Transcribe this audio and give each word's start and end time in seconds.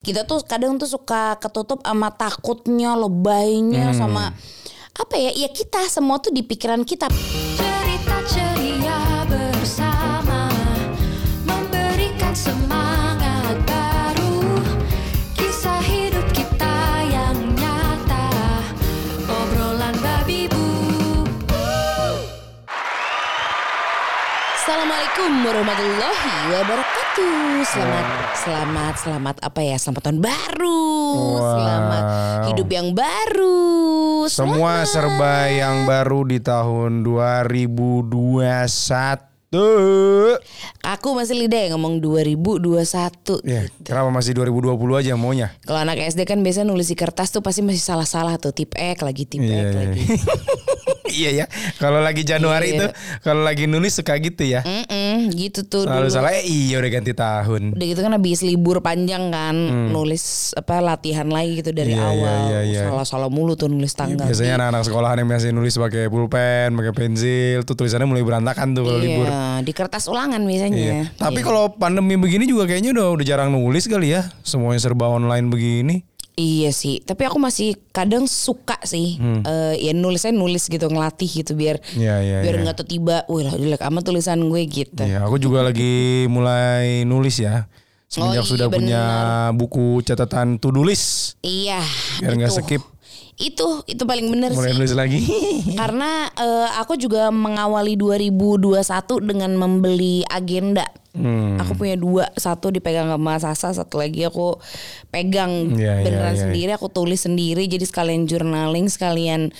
kita 0.00 0.24
tuh 0.24 0.40
kadang 0.48 0.80
tuh 0.80 0.88
suka 0.88 1.36
ketutup 1.36 1.84
sama 1.84 2.08
takutnya, 2.08 2.96
lebaynya, 2.96 3.92
sama 3.92 4.32
apa 4.96 5.14
ya? 5.20 5.28
Ya 5.36 5.52
kita 5.52 5.84
semua 5.92 6.16
tuh 6.16 6.32
di 6.32 6.40
pikiran 6.40 6.88
kita. 6.88 7.12
Cerita 7.60 8.16
ceria 8.24 9.28
bersama 9.28 10.48
Memberikan 11.44 12.32
semangat 12.32 13.60
baru 13.68 14.64
Kisah 15.36 15.84
hidup 15.84 16.24
kita 16.32 17.04
yang 17.12 17.36
nyata 17.60 18.32
Obrolan 19.28 20.00
babi 20.00 20.48
bu 20.48 20.64
Assalamualaikum 24.56 25.28
warahmatullahi 25.44 26.32
wabarakatuh. 26.56 26.99
Selamat, 27.10 28.06
selamat, 28.38 28.94
selamat 29.02 29.36
apa 29.42 29.60
ya? 29.66 29.74
Selamat 29.82 30.02
tahun 30.06 30.22
baru. 30.22 30.86
Wow. 31.10 31.42
Selamat 31.58 32.02
hidup 32.54 32.70
yang 32.70 32.94
baru. 32.94 33.58
Semua 34.30 34.86
Selamat. 34.86 35.18
serba 35.18 35.50
yang 35.50 35.90
baru 35.90 36.22
di 36.22 36.38
tahun 36.38 37.02
2021. 37.02 39.26
Aku 40.86 41.08
masih 41.18 41.34
lidah 41.34 41.66
ya 41.66 41.74
ngomong 41.74 41.98
2021. 41.98 42.78
Ya, 43.42 43.66
kenapa 43.82 44.14
masih 44.14 44.30
2020 44.38 44.78
aja 45.02 45.18
maunya? 45.18 45.50
Kalau 45.66 45.82
anak 45.82 45.98
SD 46.14 46.22
kan 46.22 46.46
biasa 46.46 46.62
nulis 46.62 46.86
di 46.86 46.94
kertas 46.94 47.34
tuh 47.34 47.42
pasti 47.42 47.66
masih 47.66 47.82
salah-salah 47.82 48.38
tuh 48.38 48.54
tip 48.54 48.70
X 48.78 49.02
lagi 49.02 49.26
tip 49.26 49.42
Iya, 49.42 49.50
X 49.50 49.66
iya, 49.66 49.78
lagi. 49.82 50.02
iya 51.10 51.30
ya. 51.34 51.46
Kalau 51.76 51.98
lagi 51.98 52.22
Januari 52.22 52.70
Iya. 52.70 52.76
itu, 52.76 52.86
kalau 53.20 53.42
lagi 53.42 53.64
nulis 53.64 53.92
suka 53.92 54.14
gitu 54.16 54.42
ya. 54.42 54.62
Mm-mm, 54.62 55.30
gitu 55.32 55.62
tuh 55.62 55.84
Selalu 55.84 56.06
dulu. 56.06 56.12
salah. 56.12 56.30
Eh, 56.32 56.44
iya 56.44 56.76
udah 56.76 56.90
ganti 56.90 57.12
tahun. 57.12 57.62
Udah 57.74 57.86
gitu 57.86 58.00
kan 58.00 58.12
habis 58.12 58.40
libur 58.40 58.78
panjang 58.78 59.28
kan 59.28 59.56
nulis 59.88 60.54
apa 60.54 60.78
latihan 60.78 61.26
lagi 61.26 61.58
gitu 61.58 61.70
dari. 61.70 61.92
Iya, 61.92 62.00
iya, 62.00 62.08
awal. 62.08 62.38
iya, 62.46 62.60
iya. 62.62 62.80
Salah-salah 62.86 63.28
mulu 63.28 63.54
tuh 63.54 63.66
nulis 63.66 63.92
tanggal. 63.92 64.24
Biasanya 64.24 64.54
anak-anak 64.56 64.82
sekolahan 64.82 65.16
yang 65.18 65.28
masih 65.28 65.50
nulis 65.50 65.74
pakai 65.74 66.06
pulpen, 66.06 66.72
pakai 66.72 66.92
pensil, 66.92 67.62
tuh 67.62 67.74
tulisannya 67.74 68.06
mulai 68.06 68.22
berantakan 68.22 68.72
tuh 68.72 68.82
kalau 68.82 68.98
iya, 68.98 69.06
libur. 69.06 69.26
di 69.60 69.72
kertas 69.72 70.04
ulangan 70.06 70.40
biasanya. 70.40 70.76
Iya. 70.76 71.00
Tapi 71.14 71.40
Iya. 71.40 71.44
kalau 71.44 71.62
pandemi 71.72 72.14
begini 72.14 72.44
juga 72.44 72.64
kayaknya 72.64 72.92
udah 72.92 73.06
udah 73.12 73.24
jarang 73.24 73.50
nulis 73.50 73.84
kali 73.84 74.12
ya. 74.12 74.28
Semuanya 74.40 74.78
serba 74.78 75.06
online 75.06 75.48
begini. 75.48 76.06
Iya 76.40 76.72
sih, 76.72 77.04
tapi 77.04 77.28
aku 77.28 77.36
masih 77.36 77.76
kadang 77.92 78.24
suka 78.24 78.80
sih, 78.88 79.20
eh, 79.20 79.74
ya 79.76 79.92
nulisnya 79.92 80.32
nulis 80.32 80.72
gitu 80.72 80.88
ngelatih 80.88 81.28
gitu 81.28 81.52
biar 81.52 81.76
Hmm. 81.84 82.00
Iya, 82.00 82.16
iya, 82.24 82.36
biar 82.40 82.54
iya. 82.56 82.62
nggak 82.64 82.76
tuh 82.80 82.88
tiba, 82.88 83.28
wih 83.28 83.44
lah 83.44 83.52
jelek 83.60 83.82
amat 83.84 84.02
tulisan 84.08 84.40
gue 84.48 84.62
gitu. 84.64 85.04
Iya, 85.04 85.28
aku 85.28 85.36
juga 85.36 85.60
lagi 85.60 86.24
mulai 86.32 87.04
nulis 87.04 87.44
ya. 87.44 87.68
Semenjak 88.08 88.42
Oh, 88.42 88.46
iya, 88.46 88.50
sudah 88.56 88.66
punya 88.72 89.02
buku 89.52 90.00
catatan 90.02 90.56
to 90.56 90.72
do 90.72 90.80
list. 90.80 91.36
Iya. 91.44 91.84
Biar 92.24 92.40
nggak 92.40 92.56
skip. 92.56 92.82
Itu 93.40 93.80
itu 93.88 94.04
paling 94.04 94.28
bener 94.28 94.52
Mulai 94.52 94.70
sih. 94.70 94.76
nulis 94.76 94.92
lagi. 94.92 95.20
Karena 95.80 96.28
eh, 96.28 96.68
aku 96.76 97.00
juga 97.00 97.32
mengawali 97.32 97.96
2021 97.96 98.76
dengan 99.24 99.50
membeli 99.56 100.22
agenda. 100.28 100.84
Hmm. 101.10 101.58
Aku 101.58 101.74
punya 101.74 101.98
dua, 101.98 102.30
satu 102.38 102.70
dipegang 102.70 103.10
sama 103.10 103.34
Sasa, 103.42 103.74
satu 103.74 103.98
lagi 103.98 104.22
aku 104.22 104.62
pegang 105.10 105.74
Iya, 105.74 105.98
iya, 105.98 106.04
beneran 106.06 106.34
iya. 106.38 106.42
sendiri, 106.46 106.70
aku 106.78 106.86
tulis 106.86 107.26
sendiri, 107.26 107.66
jadi 107.66 107.82
sekalian 107.82 108.30
journaling, 108.30 108.86
sekalian 108.86 109.50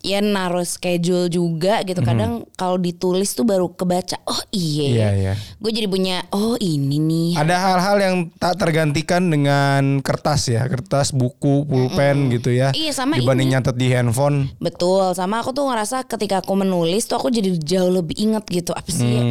ya 0.00 0.20
naruh 0.20 0.62
schedule 0.62 1.26
juga 1.26 1.80
gitu. 1.82 2.00
Kadang 2.00 2.44
kalau 2.54 2.76
ditulis 2.76 3.32
tuh 3.32 3.42
baru 3.42 3.68
kebaca, 3.68 4.18
oh 4.24 4.40
iya, 4.50 4.84
Hmm. 4.86 4.94
Iya, 4.96 5.08
iya. 5.12 5.32
gue 5.56 5.70
jadi 5.70 5.86
punya, 5.86 6.16
oh 6.30 6.54
ini 6.56 6.96
nih. 6.96 7.30
Ada 7.36 7.56
hal-hal 7.58 7.96
yang 7.98 8.14
tak 8.36 8.56
tergantikan 8.56 9.26
dengan 9.26 10.00
kertas 10.00 10.46
ya, 10.46 10.64
kertas, 10.66 11.10
buku, 11.10 11.64
pulpen 11.64 12.28
gitu 12.30 12.50
ya. 12.50 12.70
Iya, 12.70 12.92
sama 12.92 13.16
Dibanding 13.16 13.48
ini. 13.48 13.54
nyatet 13.56 13.76
di 13.76 13.86
handphone. 13.90 14.52
Betul, 14.56 15.12
sama 15.12 15.40
aku 15.40 15.52
tuh 15.52 15.66
ngerasa 15.66 16.04
ketika 16.04 16.40
aku 16.40 16.54
menulis 16.54 17.04
tuh 17.04 17.16
aku 17.16 17.28
jadi 17.28 17.56
jauh 17.56 17.90
lebih 17.90 18.16
inget 18.16 18.44
gitu 18.46 18.72
apa 18.72 18.88
sih 18.88 19.04
ya, 19.06 19.22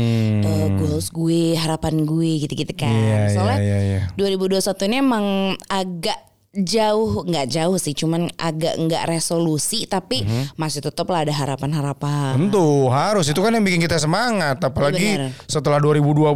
eh, 0.42 0.68
goals 0.76 1.10
gue, 1.10 1.56
harapan 1.56 2.04
gue 2.04 2.42
gitu-gitu 2.42 2.74
kan. 2.74 2.92
Hmm. 2.92 3.04
Iya, 3.06 3.20
Soalnya 3.32 3.60
iya, 3.60 3.78
iya. 3.80 4.02
2021 4.16 4.86
ini 4.86 4.96
emang 5.00 5.26
agak 5.66 6.20
jauh, 6.58 7.22
nggak 7.22 7.48
jauh 7.48 7.76
sih, 7.76 7.92
cuman 7.92 8.32
agak 8.36 8.80
nggak 8.80 9.04
resolusi 9.06 9.84
tapi 9.84 10.24
Mhm. 10.24 10.56
masih 10.56 10.80
tetap 10.80 11.06
lah 11.08 11.22
ada 11.22 11.32
harapan-harapan. 11.32 12.34
Tentu 12.34 12.88
harus 12.88 13.28
itu 13.28 13.38
kan 13.38 13.52
yang 13.52 13.62
bikin 13.62 13.80
kita 13.80 13.96
semangat 13.96 14.58
apalagi 14.60 15.20
Bener. 15.20 15.32
setelah 15.46 15.78
2020 15.78 16.32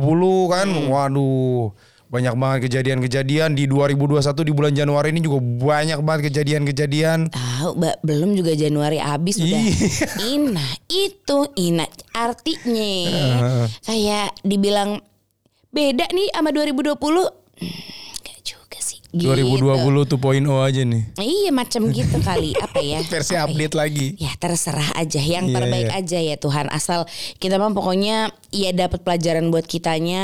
kan 0.47 0.67
waduh 0.85 1.71
banyak 2.09 2.33
banget 2.33 2.59
kejadian-kejadian 2.65 3.53
di 3.53 3.63
2021 3.63 4.41
di 4.41 4.49
bulan 4.49 4.73
Januari 4.73 5.13
ini 5.13 5.21
juga 5.21 5.37
banyak 5.39 6.01
banget 6.01 6.33
kejadian-kejadian. 6.33 7.29
Tahu, 7.29 7.77
Mbak, 7.77 7.95
belum 8.01 8.33
juga 8.33 8.51
Januari 8.53 8.97
habis 8.97 9.37
udah. 9.37 9.61
Iya. 9.61 10.07
Ina, 10.27 10.67
itu 10.89 11.39
Ina 11.55 11.85
artinya 12.11 12.91
kayak 13.79 14.41
dibilang 14.41 15.05
beda 15.69 16.09
nih 16.09 16.33
sama 16.33 16.49
2020. 16.49 16.97
Hmm, 17.61 17.77
Enggak 18.17 18.39
juga 18.41 18.79
sih. 18.79 18.98
Gitu. 19.09 19.25
2020 19.25 20.05
2.0 20.05 20.21
aja 20.61 20.81
nih. 20.81 21.03
Iya 21.15 21.49
macam 21.49 21.89
gitu 21.89 22.21
kali 22.29 22.53
apa 22.53 22.77
ya 22.77 23.01
Versi 23.01 23.33
Apa 23.33 23.41
ya? 23.41 23.41
update 23.49 23.73
lagi. 23.73 24.07
Ya 24.15 24.29
terserah 24.35 24.89
aja 24.93 25.17
yang 25.17 25.49
Iya, 25.49 25.55
terbaik 25.55 25.89
iya. 25.89 25.97
aja 25.97 26.19
ya 26.21 26.35
Tuhan 26.35 26.69
asal 26.69 27.09
kita 27.37 27.57
mah 27.57 27.73
pokoknya 27.73 28.29
ya 28.49 28.69
dapat 28.69 29.01
pelajaran 29.01 29.49
buat 29.49 29.65
kitanya 29.65 30.21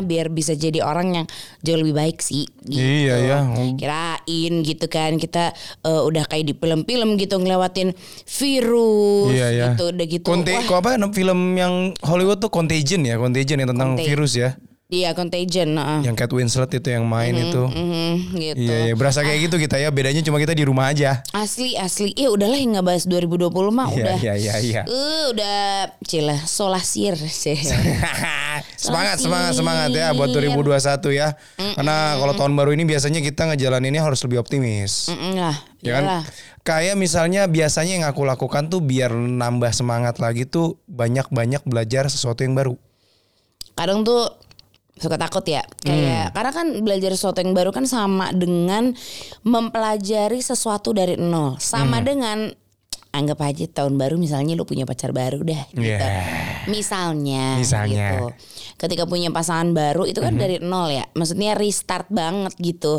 biar 0.00 0.28
bisa 0.28 0.52
jadi 0.52 0.82
orang 0.82 1.14
yang 1.14 1.26
jauh 1.62 1.78
lebih 1.78 1.94
baik 1.94 2.18
sih. 2.18 2.50
Gitu. 2.60 2.74
Iya, 2.74 3.14
ya. 3.20 3.38
Kirain 3.78 4.54
gitu 4.62 4.86
kan 4.86 5.14
kita 5.14 5.54
eh, 5.80 6.02
udah 6.02 6.26
kayak 6.26 6.44
di 6.44 6.54
film-film 6.54 7.14
gitu 7.14 7.38
ngelewatin 7.38 7.94
virus 8.26 9.30
Iya 9.30 9.48
ya. 9.48 9.64
gitu 9.70 9.94
udah 9.94 10.06
gitu. 10.06 10.26
Conte, 10.26 10.50
Wah, 10.50 10.62
kok 10.64 10.78
apa 10.82 10.98
film 11.14 11.54
yang 11.54 11.94
Hollywood 12.02 12.42
tuh 12.42 12.50
Contagion 12.50 13.06
ya, 13.06 13.14
Contagion 13.14 13.62
yang 13.62 13.70
tentang 13.70 13.94
Contagion. 13.94 14.10
virus 14.10 14.34
ya. 14.34 14.50
Iya 14.94 15.10
contagion. 15.10 15.74
heeh. 15.74 16.00
Yang 16.06 16.14
Kate 16.14 16.34
Winslet 16.34 16.70
itu 16.72 16.88
yang 16.88 17.02
main 17.04 17.34
itu. 17.34 17.62
Mhm, 17.66 18.12
gitu. 18.32 18.62
Iya, 18.62 18.76
iya, 18.86 18.94
berasa 18.94 19.20
kayak 19.20 19.50
gitu 19.50 19.56
kita 19.58 19.74
ya. 19.76 19.90
Bedanya 19.90 20.22
cuma 20.22 20.38
kita 20.38 20.54
di 20.54 20.62
rumah 20.62 20.88
aja. 20.88 21.26
Asli 21.30 21.74
asli. 21.74 22.14
Ya 22.14 22.30
udahlah 22.30 22.54
yang 22.54 22.78
nggak 22.78 22.86
bahas 22.86 23.04
2020 23.04 23.50
mah 23.68 23.90
Iya, 23.90 23.96
udah. 23.98 24.16
iya, 24.16 24.34
iya, 24.36 24.54
iya. 24.56 24.82
Eh, 24.84 25.24
udah 25.28 25.56
cila 26.00 26.38
solasir 26.40 27.18
sih. 27.18 27.58
semangat, 28.78 29.18
semangat, 29.18 29.52
semangat 29.54 29.90
ya 29.90 30.12
buat 30.12 30.30
2021 30.30 31.10
ya. 31.10 31.34
Karena 31.74 31.96
kalau 32.16 32.34
tahun 32.34 32.54
baru 32.54 32.70
ini 32.70 32.84
biasanya 32.84 33.18
kita 33.18 33.50
ngejalaninnya 33.50 34.00
harus 34.00 34.22
lebih 34.22 34.38
optimis. 34.38 35.10
Mm-mm 35.10 35.34
lah, 35.34 35.56
Ya 35.80 35.98
kan? 35.98 36.04
iyalah. 36.06 36.22
Kayak 36.62 36.96
misalnya 36.96 37.44
biasanya 37.44 37.98
yang 37.98 38.06
aku 38.06 38.24
lakukan 38.24 38.70
tuh 38.70 38.80
biar 38.80 39.12
nambah 39.12 39.68
semangat 39.70 40.16
lagi 40.16 40.46
tuh 40.46 40.80
banyak-banyak 40.86 41.60
belajar 41.64 42.06
sesuatu 42.06 42.40
yang 42.40 42.54
baru. 42.54 42.78
Kadang 43.74 44.00
tuh 44.00 44.30
suka 44.94 45.18
takut 45.18 45.42
ya, 45.42 45.66
kayak 45.82 46.30
karena 46.30 46.52
kan 46.54 46.66
belajar 46.82 47.10
sesuatu 47.18 47.42
yang 47.42 47.50
baru 47.50 47.74
kan 47.74 47.82
sama 47.82 48.30
dengan 48.30 48.94
mempelajari 49.42 50.38
sesuatu 50.38 50.94
dari 50.94 51.18
nol, 51.18 51.58
sama 51.58 51.98
dengan 51.98 52.54
anggap 53.14 53.38
aja 53.46 53.64
tahun 53.70 53.94
baru 53.94 54.18
misalnya 54.18 54.58
lu 54.58 54.66
punya 54.66 54.82
pacar 54.82 55.14
baru 55.14 55.38
dah 55.46 55.70
gitu. 55.70 55.86
Yeah. 55.86 56.66
Misalnya, 56.66 57.62
Misalnya. 57.62 57.94
gitu. 57.94 58.26
Ketika 58.74 59.06
punya 59.06 59.30
pasangan 59.30 59.70
baru 59.70 60.02
itu 60.02 60.18
kan 60.18 60.34
dari 60.34 60.58
nol 60.58 60.90
ya. 60.90 61.06
Maksudnya 61.14 61.54
restart 61.54 62.10
banget 62.10 62.58
gitu. 62.58 62.98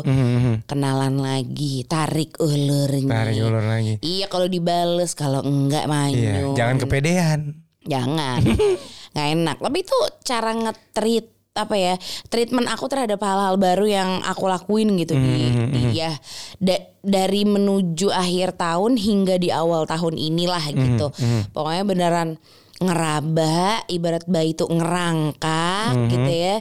Kenalan 0.64 1.20
lagi, 1.20 1.84
tarik 1.84 2.40
ulurnya. 2.40 3.12
Tarik 3.12 3.36
ulur 3.44 3.64
lagi. 3.68 4.00
Iya 4.00 4.32
kalau 4.32 4.48
dibales, 4.48 5.12
kalau 5.12 5.44
enggak 5.44 5.84
manyun. 5.84 6.56
jangan 6.56 6.76
kepedean. 6.80 7.40
Jangan. 7.84 8.40
nggak 9.12 9.28
enak. 9.36 9.56
Tapi 9.60 9.78
itu 9.84 9.98
cara 10.24 10.50
nge-treat 10.56 11.35
apa 11.56 11.74
ya 11.74 11.94
treatment 12.28 12.68
aku 12.68 12.86
terhadap 12.86 13.18
hal-hal 13.18 13.56
baru 13.56 13.84
yang 13.84 14.10
aku 14.22 14.44
lakuin 14.44 14.94
gitu 14.96 15.16
di, 15.16 15.32
di- 15.72 15.96
ya. 15.96 16.12
Da- 16.56 16.84
dari 17.00 17.42
menuju 17.42 18.10
akhir 18.10 18.54
tahun 18.54 18.98
hingga 18.98 19.38
di 19.38 19.48
awal 19.48 19.86
tahun 19.86 20.14
inilah 20.14 20.64
gitu. 20.68 21.06
pokoknya 21.50 21.82
beneran 21.82 22.28
ngeraba 22.76 23.88
ibarat 23.88 24.26
bayi 24.26 24.52
itu 24.52 24.68
ngerangkak 24.68 25.90
gitu 26.10 26.30
ya. 26.30 26.56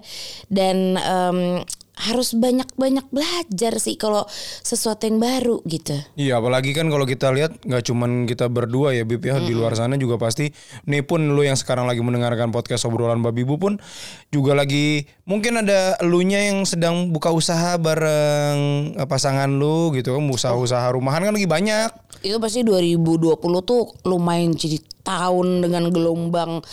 Dan 0.48 0.96
em, 0.96 1.40
harus 1.96 2.36
banyak-banyak 2.36 3.08
belajar 3.08 3.80
sih 3.80 3.96
kalau 3.96 4.28
sesuatu 4.62 5.08
yang 5.08 5.24
baru 5.24 5.64
gitu 5.64 5.96
Iya, 6.20 6.44
apalagi 6.44 6.76
kan 6.76 6.92
kalau 6.92 7.08
kita 7.08 7.32
lihat 7.32 7.64
nggak 7.64 7.84
cuman 7.88 8.28
kita 8.28 8.52
berdua 8.52 8.92
ya 8.92 9.08
Bib 9.08 9.24
ya 9.24 9.40
di 9.40 9.56
luar 9.56 9.80
sana 9.80 9.96
juga 9.96 10.20
pasti 10.20 10.52
nih 10.86 11.08
pun 11.08 11.24
lu 11.24 11.42
yang 11.48 11.56
sekarang 11.56 11.88
lagi 11.88 12.04
mendengarkan 12.04 12.52
podcast 12.52 12.84
obrolan 12.88 13.24
babi 13.24 13.48
bu 13.48 13.56
pun 13.56 13.74
juga 14.30 14.52
lagi 14.54 15.08
mungkin 15.24 15.64
ada 15.64 15.96
elunya 16.04 16.52
yang 16.52 16.68
sedang 16.68 17.16
buka 17.16 17.32
usaha 17.32 17.80
bareng 17.80 18.60
eh, 19.00 19.08
pasangan 19.08 19.48
lu 19.48 19.96
gitu 19.96 20.16
kan 20.20 20.24
usaha-usaha 20.28 20.92
rumahan 20.92 21.24
kan 21.24 21.34
lagi 21.34 21.48
banyak. 21.48 21.90
itu 22.26 22.42
pasti 22.42 22.66
2020 22.66 23.38
tuh 23.62 23.94
lumayan 24.08 24.58
jadi 24.58 24.82
tahun 25.06 25.62
dengan 25.62 25.94
gelombang 25.94 26.66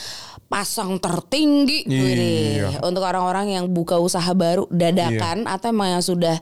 pasang 0.52 1.00
tertinggi 1.00 1.88
Iya. 1.88 2.04
Wih, 2.04 2.84
untuk 2.84 3.00
orang-orang 3.00 3.56
yang 3.56 3.64
buka 3.72 3.96
usaha 3.96 4.28
baru 4.37 4.69
dadakan 4.69 5.49
atau 5.49 5.72
emang 5.72 5.96
yang 5.96 6.04
sudah 6.04 6.37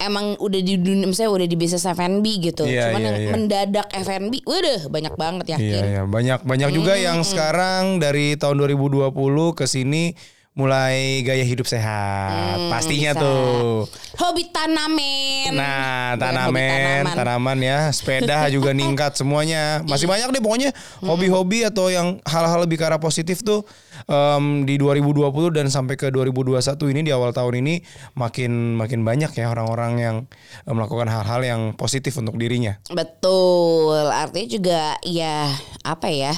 emang 0.00 0.34
udah 0.40 0.60
di 0.64 0.80
dunia 0.80 1.06
misalnya 1.06 1.36
udah 1.36 1.46
di 1.46 1.54
bisnis 1.54 1.84
F&B 1.84 2.24
gitu. 2.42 2.64
Iya, 2.64 2.90
Cuman 2.90 3.00
iya, 3.00 3.06
yang 3.06 3.18
iya. 3.20 3.30
mendadak 3.30 3.86
F&B, 3.92 4.42
waduh 4.42 4.88
banyak 4.88 5.14
banget 5.14 5.44
Iya 5.46 5.54
yakin. 5.60 5.82
ya 5.84 6.02
banyak 6.08 6.40
banyak 6.42 6.70
juga 6.72 6.94
yang 6.96 7.20
sekarang 7.22 8.00
dari 8.00 8.34
tahun 8.34 8.56
2020 8.58 9.12
ke 9.52 9.64
sini 9.68 10.16
mulai 10.52 11.24
gaya 11.24 11.40
hidup 11.40 11.64
sehat. 11.64 12.68
Pastinya 12.68 13.12
Hmm, 13.12 13.18
bisa. 13.18 13.24
tuh. 13.24 13.88
Hobi 14.20 14.44
tanamen. 14.52 15.48
Nah, 15.50 16.12
tanamen, 16.14 17.08
tanaman. 17.08 17.16
tanaman 17.16 17.58
ya, 17.58 17.78
sepeda 17.88 18.44
juga 18.54 18.70
ningkat 18.70 19.16
semuanya. 19.16 19.80
Masih 19.82 20.04
banyak 20.04 20.28
deh 20.28 20.42
pokoknya 20.44 20.70
hobi-hobi 21.00 21.64
atau 21.64 21.88
yang 21.88 22.20
hal-hal 22.22 22.60
lebih 22.62 22.76
ke 22.76 22.84
arah 22.84 23.00
positif 23.00 23.40
tuh 23.40 23.64
em, 24.04 24.44
di 24.62 24.74
2020 24.76 25.30
dan 25.50 25.66
sampai 25.66 25.94
ke 25.94 26.08
2021 26.08 26.58
ini 26.88 27.00
di 27.02 27.10
awal 27.10 27.30
tahun 27.30 27.60
ini 27.60 27.74
makin 28.14 28.74
makin 28.74 29.00
banyak 29.02 29.30
ya 29.32 29.46
orang-orang 29.48 29.92
yang 29.96 30.16
eh, 30.62 30.72
melakukan 30.72 31.06
hal-hal 31.06 31.40
yang 31.40 31.60
positif 31.72 32.16
untuk 32.16 32.34
dirinya. 32.34 32.78
Betul, 32.88 34.08
artinya 34.08 34.48
juga 34.48 34.80
ya 35.02 35.46
apa 35.82 36.08
ya 36.08 36.34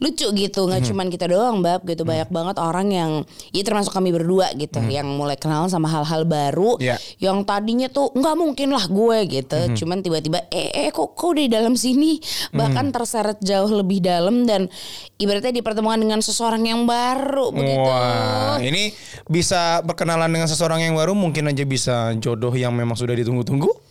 lucu 0.00 0.24
gitu 0.32 0.64
nggak 0.64 0.80
Hmm. 0.80 0.88
cuman 0.88 1.06
kita 1.08 1.28
doang 1.28 1.60
bab 1.60 1.84
gitu 1.84 2.02
banyak 2.02 2.26
banget 2.28 2.56
orang 2.56 2.88
yang 2.88 3.10
ya 3.50 3.60
termasuk 3.60 3.92
kami 3.92 4.08
berdua 4.10 4.48
gitu 4.56 4.80
yang 4.82 5.04
mulai 5.06 5.36
kenal 5.36 5.68
sama 5.68 5.86
hal-hal 5.86 6.24
baru 6.24 6.74
Hmm. 6.74 6.82
Iya. 6.82 6.96
yang 7.20 7.44
tadinya 7.44 7.86
tuh 7.86 8.08
nggak 8.10 8.32
mungkin 8.34 8.72
lah 8.72 8.88
gue 8.88 9.18
gitu 9.28 9.60
Hmm. 9.60 9.76
cuman 9.76 10.00
tiba-tiba 10.00 10.48
eh, 10.48 10.72
eh 10.72 10.88
kok 10.88 11.12
kok 11.12 11.36
di 11.36 11.46
dalam 11.46 11.76
sini 11.76 12.16
bahkan 12.50 12.88
Hmm. 12.88 12.96
terseret 12.96 13.38
jauh 13.40 13.68
lebih 13.68 14.00
dalam 14.00 14.48
dan 14.48 14.72
ibaratnya 15.16 15.52
dipertemukan 15.52 16.00
dengan 16.00 16.20
seseorang 16.20 16.64
yang 16.64 16.82
baru 16.82 16.99
begitu 17.54 17.80
Wah, 17.82 18.58
ini 18.62 18.94
bisa 19.26 19.82
berkenalan 19.82 20.30
dengan 20.30 20.48
seseorang 20.48 20.84
yang 20.84 20.94
baru 20.96 21.12
mungkin 21.16 21.50
aja 21.50 21.64
bisa 21.66 22.14
jodoh 22.18 22.54
yang 22.54 22.72
memang 22.74 22.94
sudah 22.94 23.14
ditunggu-tunggu. 23.16 23.89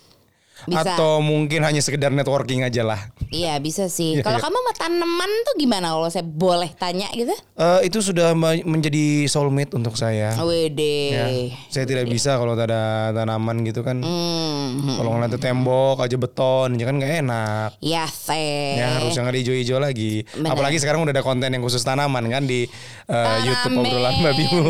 Bisa. 0.67 0.95
Atau 0.95 1.21
mungkin 1.21 1.63
hanya 1.63 1.79
sekedar 1.79 2.09
networking 2.09 2.63
aja 2.63 2.83
lah. 2.83 3.01
iya 3.29 3.61
bisa 3.61 3.85
sih 3.87 4.17
Iya, 4.17 4.25
kalau 4.25 4.41
iya. 4.41 4.45
kamu 4.49 4.57
sama 4.57 4.73
tanaman 4.73 5.31
tuh 5.45 5.55
gimana 5.55 5.93
kalau 5.93 6.09
saya 6.09 6.25
boleh 6.25 6.73
tanya 6.75 7.05
gitu 7.13 7.31
Eh, 7.55 7.79
itu 7.85 7.99
sudah 7.99 8.33
menjadi 8.63 9.27
soulmate 9.27 9.75
untuk 9.75 9.93
saya. 9.93 10.31
Wede. 10.39 10.97
Ya, 11.11 11.25
saya 11.67 11.85
tidak 11.85 12.07
bisa 12.07 12.39
kalau 12.39 12.55
ada 12.55 13.11
tanaman 13.11 13.61
gitu 13.61 13.83
kan. 13.83 13.99
Hmm. 13.99 14.95
Kalau 14.95 15.13
ngeliat 15.13 15.35
tembok 15.35 15.99
aja 15.99 16.15
beton, 16.15 16.79
ya 16.79 16.87
kan 16.87 16.95
nggak 16.97 17.13
enak. 17.21 17.69
Ya 17.79 18.07
teh. 18.07 18.79
Ya 18.79 18.97
harus 18.97 19.13
yang 19.13 19.27
ada 19.27 19.35
hijau-hijau 19.35 19.77
lagi. 19.77 20.23
Benar. 20.31 20.55
Apalagi 20.55 20.79
sekarang 20.79 21.03
udah 21.03 21.11
ada 21.11 21.21
konten 21.21 21.51
yang 21.51 21.61
khusus 21.61 21.83
tanaman 21.83 22.25
kan 22.31 22.47
di 22.47 22.65
eh, 23.05 23.37
YouTube 23.43 23.77
obrolan 23.77 24.15
Mbak 24.17 24.33
Bimu. 24.33 24.67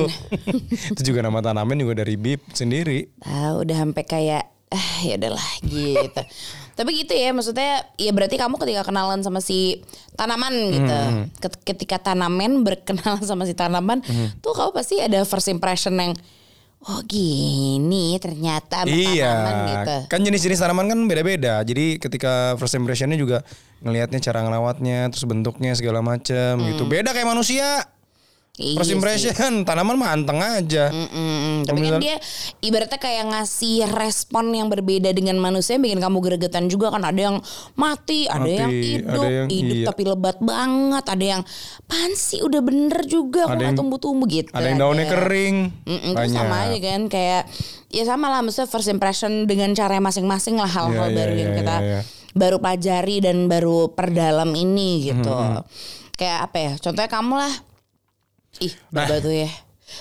itu 0.97 1.01
juga 1.05 1.19
nama 1.21 1.39
tanaman 1.39 1.77
juga 1.77 2.01
dari 2.01 2.17
Bib 2.17 2.41
sendiri. 2.51 3.05
Ah, 3.21 3.55
udah 3.55 3.75
sampai 3.77 4.03
kayak 4.03 4.43
ah 4.69 4.89
ya 5.01 5.17
udahlah 5.17 5.49
gitu. 5.61 6.21
Tapi 6.77 6.89
gitu 6.95 7.11
ya 7.11 7.33
maksudnya 7.33 7.83
ya 7.95 8.11
berarti 8.13 8.37
kamu 8.37 8.55
ketika 8.55 8.87
kenalan 8.87 9.19
sama 9.19 9.41
si 9.41 9.81
tanaman 10.13 10.53
gitu. 10.69 10.95
Hmm. 10.95 11.23
Ket- 11.35 11.61
Ketika 11.65 11.99
tanaman 11.99 12.61
berkenalan 12.61 13.19
sama 13.21 13.43
si 13.43 13.53
tanaman 13.53 13.99
Hmm. 13.99 14.31
tuh 14.39 14.53
kamu 14.53 14.71
pasti 14.71 15.01
ada 15.01 15.19
first 15.23 15.47
impression 15.47 15.93
yang 15.93 16.13
oh 16.79 17.03
gini 17.03 18.15
ternyata 18.17 18.87
Iya, 18.87 19.27
tanaman 19.27 19.55
gitu. 19.67 19.95
kan 20.07 20.19
jenis-jenis 20.23 20.59
tanaman 20.59 20.87
kan 20.87 20.99
beda-beda. 21.03 21.59
Jadi 21.61 21.99
ketika 21.99 22.55
first 22.55 22.71
impressionnya 22.73 23.19
juga 23.19 23.43
ngelihatnya 23.79 24.19
cara 24.21 24.39
ngelawatnya, 24.43 25.11
terus 25.11 25.23
bentuknya 25.23 25.75
segala 25.75 25.99
macam 25.99 26.55
gitu. 26.63 26.85
Beda 26.85 27.11
kayak 27.11 27.27
manusia. 27.27 27.83
Iya 28.59 28.75
First 28.75 28.91
sih. 28.91 28.95
impression 28.99 29.53
tanaman 29.63 29.95
mah 29.95 30.11
anteng 30.11 30.35
aja. 30.37 30.91
Mm-mm. 30.91 31.63
Tapi 31.63 31.79
kan 31.79 31.95
dia 31.97 32.19
ibaratnya 32.59 32.99
kayak 32.99 33.31
ngasih 33.31 33.87
respon 33.87 34.51
yang 34.51 34.67
berbeda 34.67 35.07
dengan 35.09 35.39
manusia 35.39 35.79
yang 35.79 35.87
bikin 35.87 35.97
kamu 35.97 36.17
gregetan 36.19 36.67
juga 36.67 36.91
kan 36.91 37.01
ada 37.01 37.15
yang 37.15 37.39
mati, 37.73 38.27
ada 38.27 38.43
Mati, 38.43 38.51
yang 38.53 38.71
hidup, 38.71 39.07
ada 39.15 39.27
yang- 39.31 39.49
hidup 39.49 39.75
iya. 39.75 39.85
tapi 39.87 40.01
lebat 40.03 40.37
banget, 40.37 41.05
ada 41.07 41.25
yang 41.25 41.41
pansi 41.85 42.37
udah 42.39 42.59
bener 42.59 42.99
juga 43.05 43.47
Ada 43.47 43.63
yang- 43.63 43.79
tumbuh-tumbuh 43.79 44.27
gitu. 44.27 44.51
Ada 44.51 44.67
yang 44.67 44.77
daunnya 44.77 45.07
kering. 45.07 45.55
Mm-mm, 45.87 46.11
itu 46.11 46.19
Banyak. 46.19 46.35
sama 46.35 46.55
aja 46.67 46.77
kan 46.83 47.01
kayak 47.07 47.41
ya 47.87 48.03
sama 48.03 48.27
lah 48.27 48.43
maksudnya 48.43 48.67
first 48.67 48.85
impression 48.87 49.47
dengan 49.47 49.71
cara 49.71 49.97
masing-masing 49.97 50.53
lah 50.53 50.67
hal-hal 50.67 51.07
Iya, 51.07 51.07
iya, 51.07 51.15
baru 51.15 51.33
yang 51.33 51.51
iya, 51.51 51.57
kita 51.57 51.75
iya, 51.79 51.87
iya. 51.87 52.01
baru 52.35 52.57
pelajari 52.59 53.15
dan 53.23 53.47
baru 53.47 53.87
perdalam 53.89 54.51
ini 54.51 55.07
gitu. 55.07 55.31
Kayak 56.13 56.51
apa 56.51 56.57
ya? 56.59 56.73
Contohnya 56.75 57.07
kamu 57.07 57.35
lah. 57.39 57.53
Ih, 58.57 58.73
Nah. 58.89 59.05
Baba 59.05 59.21
tuh 59.21 59.33
ya. 59.33 59.51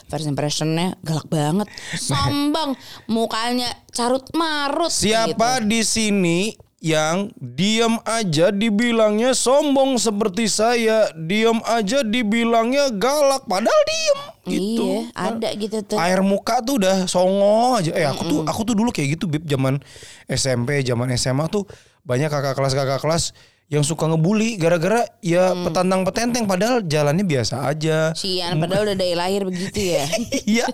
First 0.08 0.28
impressionnya 0.28 1.00
galak 1.00 1.32
banget, 1.32 1.64
sombong, 1.96 2.76
mukanya 3.08 3.72
carut 3.88 4.24
marut. 4.36 4.92
Siapa 4.92 5.64
gitu. 5.64 5.68
di 5.72 5.80
sini 5.80 6.38
yang 6.78 7.32
diam 7.40 7.98
aja 8.06 8.54
dibilangnya 8.54 9.32
sombong 9.32 9.96
seperti 9.96 10.46
saya, 10.46 11.08
diam 11.16 11.58
aja 11.64 12.04
dibilangnya 12.04 12.92
galak 12.94 13.48
padahal 13.48 13.82
diem 13.88 14.20
gitu. 14.46 14.84
Iya, 14.84 15.00
ada 15.16 15.48
gitu 15.56 15.78
tuh. 15.82 15.96
Air 15.96 16.20
muka 16.20 16.60
tuh 16.60 16.78
udah 16.78 17.08
songo 17.10 17.80
aja. 17.80 17.90
Eh 17.96 18.04
aku 18.04 18.22
tuh 18.28 18.40
aku 18.44 18.60
tuh 18.68 18.74
dulu 18.76 18.92
kayak 18.92 19.18
gitu 19.18 19.24
Bib 19.24 19.48
zaman 19.48 19.80
SMP, 20.28 20.84
zaman 20.84 21.10
SMA 21.16 21.48
tuh 21.48 21.64
banyak 22.04 22.28
kakak 22.28 22.54
kelas 22.54 22.76
kakak 22.76 23.00
kelas 23.00 23.32
yang 23.68 23.84
suka 23.84 24.08
ngebully 24.08 24.56
gara-gara 24.56 25.04
ya 25.20 25.52
Mm. 25.52 25.68
petantang 25.68 26.00
petenteng 26.02 26.44
padahal 26.44 26.80
jalannya 26.80 27.20
biasa 27.20 27.68
aja. 27.68 28.16
Sian, 28.16 28.56
padahal 28.56 28.88
udah 28.88 28.96
dari 28.96 29.12
lahir 29.12 29.44
begitu 29.44 29.92
ya. 29.92 30.08
Iya. 30.48 30.64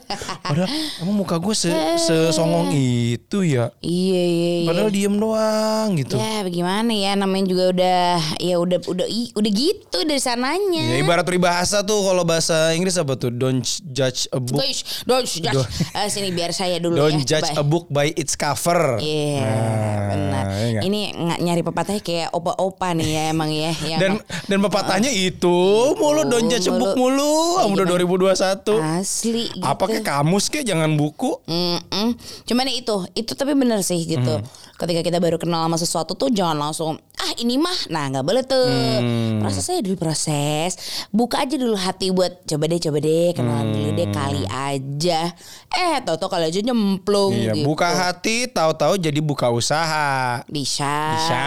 Padahal 0.41 0.71
emang 1.01 1.17
muka 1.19 1.35
gue 1.37 1.51
se 1.53 1.75
sesongong 1.99 2.71
itu 2.71 3.43
ya. 3.43 3.75
iya, 3.81 4.23
iya, 4.23 4.53
iya. 4.63 4.69
Padahal 4.71 4.91
diem 4.91 5.11
doang 5.13 5.89
gitu. 5.97 6.15
Ya 6.15 6.41
bagaimana 6.41 6.91
ya 6.91 7.13
namanya 7.15 7.47
juga 7.49 7.65
udah 7.69 8.03
ya 8.39 8.57
udah 8.57 8.79
udah 8.81 9.07
i- 9.07 9.35
udah 9.35 9.51
gitu 9.51 9.99
dari 10.01 10.23
sananya. 10.23 10.85
Ya 10.87 11.03
ibarat 11.03 11.27
peribahasa 11.27 11.83
tuh 11.83 11.99
kalau 12.01 12.23
bahasa 12.23 12.71
Inggris 12.73 12.95
apa 12.95 13.17
tuh? 13.17 13.35
Don't 13.35 13.67
judge 13.89 14.31
a 14.31 14.39
book. 14.39 14.63
Guys, 14.63 15.03
don't 15.03 15.27
judge. 15.27 15.51
Don't- 15.51 15.67
Eh, 15.97 16.07
sini 16.07 16.31
biar 16.31 16.51
saya 16.51 16.79
dulu 16.79 16.95
Don't 16.97 17.19
ya. 17.21 17.39
judge 17.39 17.51
coba. 17.51 17.59
a 17.59 17.65
book 17.65 17.87
by 17.89 18.07
its 18.13 18.35
cover. 18.35 18.99
Iya, 18.99 19.43
Nah, 19.43 20.07
benar. 20.07 20.45
nggak? 20.47 20.83
Ini 20.85 21.01
nggak 21.13 21.39
nyari 21.41 21.63
pepatahnya 21.65 21.99
kayak 21.99 22.29
opa-opa 22.31 22.84
nih 22.93 23.09
ya 23.09 23.23
emang 23.33 23.49
ya. 23.49 23.73
Yang 23.97 24.01
Dan 24.03 24.13
dan 24.51 24.59
pepatahnya 24.61 25.11
itu 25.15 25.57
mulu 25.97 26.29
don't 26.29 26.51
judge 26.53 26.69
a 26.69 26.75
book 26.77 26.99
mulu. 26.99 27.65
Iya, 27.65 27.73
Udah 27.73 27.85
2021. 27.89 29.01
asli 29.01 29.49
gitu. 29.55 29.65
Apa 29.65 29.85
ke 29.89 30.05
kamus 30.05 30.53
ke 30.53 30.61
jangan 30.61 30.93
buku. 30.99 31.41
Mm-mm. 31.49 32.19
Cuman 32.45 32.69
ya 32.69 32.75
itu, 32.77 32.97
itu 33.15 33.33
tapi 33.33 33.57
bener 33.57 33.81
sih 33.81 34.03
gitu. 34.05 34.43
Hmm. 34.43 34.47
Ketika 34.75 35.01
kita 35.07 35.23
baru 35.23 35.39
kenal 35.39 35.65
sama 35.65 35.79
sesuatu 35.79 36.19
tuh 36.19 36.29
jangan 36.35 36.59
langsung 36.59 36.99
ah 37.15 37.31
ini 37.39 37.55
mah, 37.57 37.79
nah 37.95 38.11
nggak 38.11 38.27
boleh 38.27 38.43
tuh. 38.43 38.67
Hmm. 38.67 39.39
Proses 39.39 39.71
aja 39.71 39.81
dulu 39.81 39.97
proses, 39.97 40.75
buka 41.09 41.47
aja 41.47 41.55
dulu 41.55 41.79
hati 41.79 42.11
buat 42.11 42.43
coba 42.43 42.65
deh 42.67 42.81
coba 42.83 42.99
deh 42.99 43.31
kenalan 43.31 43.71
dulu 43.71 43.91
deh 43.95 44.09
kali 44.11 44.43
aja. 44.49 45.31
Eh 45.71 45.97
tau-tau 46.03 46.27
kali 46.27 46.51
aja 46.51 46.59
nyemplung. 46.59 47.31
Iya, 47.31 47.55
gitu. 47.55 47.67
buka 47.67 47.87
hati 47.87 48.51
tahu-tahu 48.51 48.99
jadi 48.99 49.21
buka 49.23 49.47
usaha. 49.49 50.43
Bisa. 50.51 50.95
Bisa. 51.15 51.43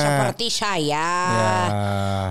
Seperti 0.00 0.46
saya. 0.48 1.08
Ya. 1.28 1.52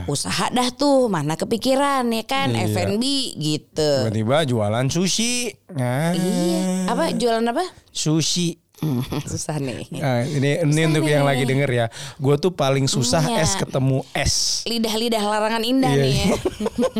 Usaha 0.10 0.50
dah 0.50 0.70
tuh, 0.74 1.08
mana 1.08 1.38
kepikiran 1.38 2.10
ya 2.10 2.24
kan 2.25 2.50
Iya. 2.51 2.68
F&B 2.74 3.03
gitu. 3.38 3.92
Tiba-tiba 4.10 4.44
jualan 4.50 4.86
sushi. 4.89 5.53
Nah, 5.74 6.13
Iya. 6.18 6.89
Apa 6.89 7.13
jualan 7.13 7.46
apa? 7.46 7.65
Sushi. 7.94 8.62
Susah 9.31 9.57
nih. 9.57 9.87
Nah, 9.91 10.23
ini 10.23 10.49
ini 10.61 10.81
untuk 10.85 11.03
yang 11.03 11.23
lagi 11.23 11.43
denger 11.43 11.69
ya. 11.69 11.85
Gue 12.15 12.35
tuh 12.35 12.49
paling 12.49 12.85
susah 12.85 13.23
Iya. 13.23 13.41
es 13.41 13.53
ketemu 13.53 14.03
es. 14.13 14.35
lidah-lidah 14.63 15.19
larangan 15.19 15.61
indah 15.61 15.89
Iya. 15.89 16.03
nih 16.03 16.13
ya. 16.13 16.35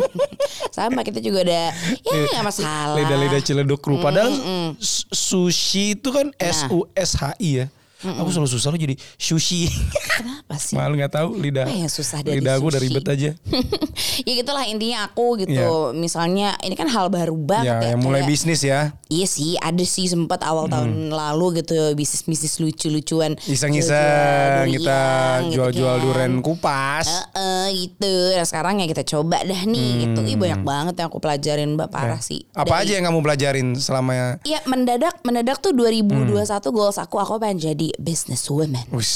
Sama 0.76 1.02
kita 1.02 1.20
juga 1.20 1.44
ada 1.44 1.72
ya 2.02 2.20
nggak 2.32 2.44
masalah. 2.44 2.96
Lidah-lidah 2.98 3.42
ciledug 3.42 3.80
kru. 3.80 3.98
Padahal 3.98 4.32
s- 4.78 5.06
sushi 5.08 5.94
itu 5.94 6.10
kan 6.10 6.30
Nah. 6.30 6.50
S 6.50 6.60
U 6.68 6.86
S 6.92 7.12
H 7.16 7.36
I 7.38 7.50
ya. 7.62 7.66
Aku 8.04 8.30
selalu 8.30 8.50
susah 8.50 8.70
lo 8.70 8.78
jadi 8.78 8.96
sushi. 9.16 9.72
Kenapa 10.14 10.56
sih? 10.58 10.76
Malu 10.76 11.00
nggak 11.00 11.14
tahu 11.14 11.30
lidah. 11.36 11.66
Yang 11.66 11.94
susah 11.96 12.20
dari 12.20 12.38
lidah 12.38 12.56
aku 12.56 12.68
udah 12.68 12.82
ribet 12.82 13.06
aja. 13.06 13.32
ya 14.28 14.34
gitulah 14.36 14.68
intinya 14.68 15.08
aku 15.08 15.40
gitu. 15.40 15.56
Misalnya 15.94 16.60
ini 16.60 16.74
kan 16.74 16.86
hal 16.86 17.08
baru 17.08 17.34
banget 17.34 17.66
ya. 17.66 17.78
ya, 17.80 17.90
yang 17.92 18.02
mulai 18.02 18.22
kayak- 18.22 18.30
bisnis 18.30 18.62
ya. 18.62 18.92
Iya 19.08 19.28
sih, 19.30 19.54
ada 19.56 19.84
sih 19.84 20.06
sempat 20.06 20.42
awal 20.42 20.66
tahun 20.68 20.90
lalu 21.08 21.62
gitu 21.62 21.78
bisnis-bisnis 21.94 22.58
lucu-lucuan. 22.58 23.38
Iseng-iseng 23.46 24.66
kita 24.70 25.02
gitu 25.46 25.54
jual-jual 25.54 25.96
kan. 25.96 26.04
durian 26.04 26.34
kupas. 26.40 27.06
Heeh, 27.06 27.66
gitu. 27.80 28.14
Nah 28.34 28.44
sekarang 28.44 28.82
ya 28.82 28.88
kita 28.88 29.06
coba 29.06 29.42
dah 29.42 29.62
nih 29.64 29.90
gitu. 30.04 30.20
Ih 30.26 30.36
banyak 30.36 30.62
banget 30.62 30.94
yang 30.98 31.08
aku 31.08 31.20
pelajarin 31.20 31.74
mbak 31.74 31.88
parah 31.88 32.20
sih. 32.20 32.42
Hmm. 32.50 32.66
Apa 32.66 32.74
Dari- 32.76 32.84
aja 32.84 32.92
yang 32.98 33.06
kamu 33.06 33.20
pelajarin 33.22 33.68
selama 33.76 34.14
Iya 34.42 34.60
mendadak 34.66 35.22
mendadak 35.22 35.58
tuh 35.60 35.72
2021 35.72 36.34
Hmm. 36.34 36.74
goals 36.74 36.98
aku 36.98 37.16
aku 37.18 37.38
pengen 37.38 37.62
jadi 37.62 37.93
business 38.00 38.50
woman. 38.50 38.86
Wis. 38.94 39.12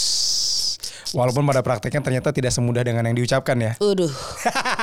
Walaupun 1.15 1.47
pada 1.47 1.63
prakteknya 1.63 2.03
ternyata 2.03 2.35
tidak 2.35 2.51
semudah 2.51 2.83
dengan 2.83 3.07
yang 3.07 3.15
diucapkan 3.15 3.55
ya. 3.55 3.71
Aduh 3.79 4.11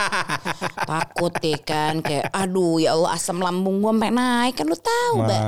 Takut 0.88 1.32
deh 1.36 1.60
kan 1.60 2.00
Kayak 2.00 2.32
aduh 2.32 2.80
ya 2.80 2.96
Allah 2.96 3.12
asam 3.12 3.44
lambung 3.44 3.84
gue 3.84 3.92
sampai 3.92 4.08
naik 4.08 4.54
kan 4.56 4.64
lu 4.64 4.78
tahu 4.78 5.14
mbak. 5.20 5.40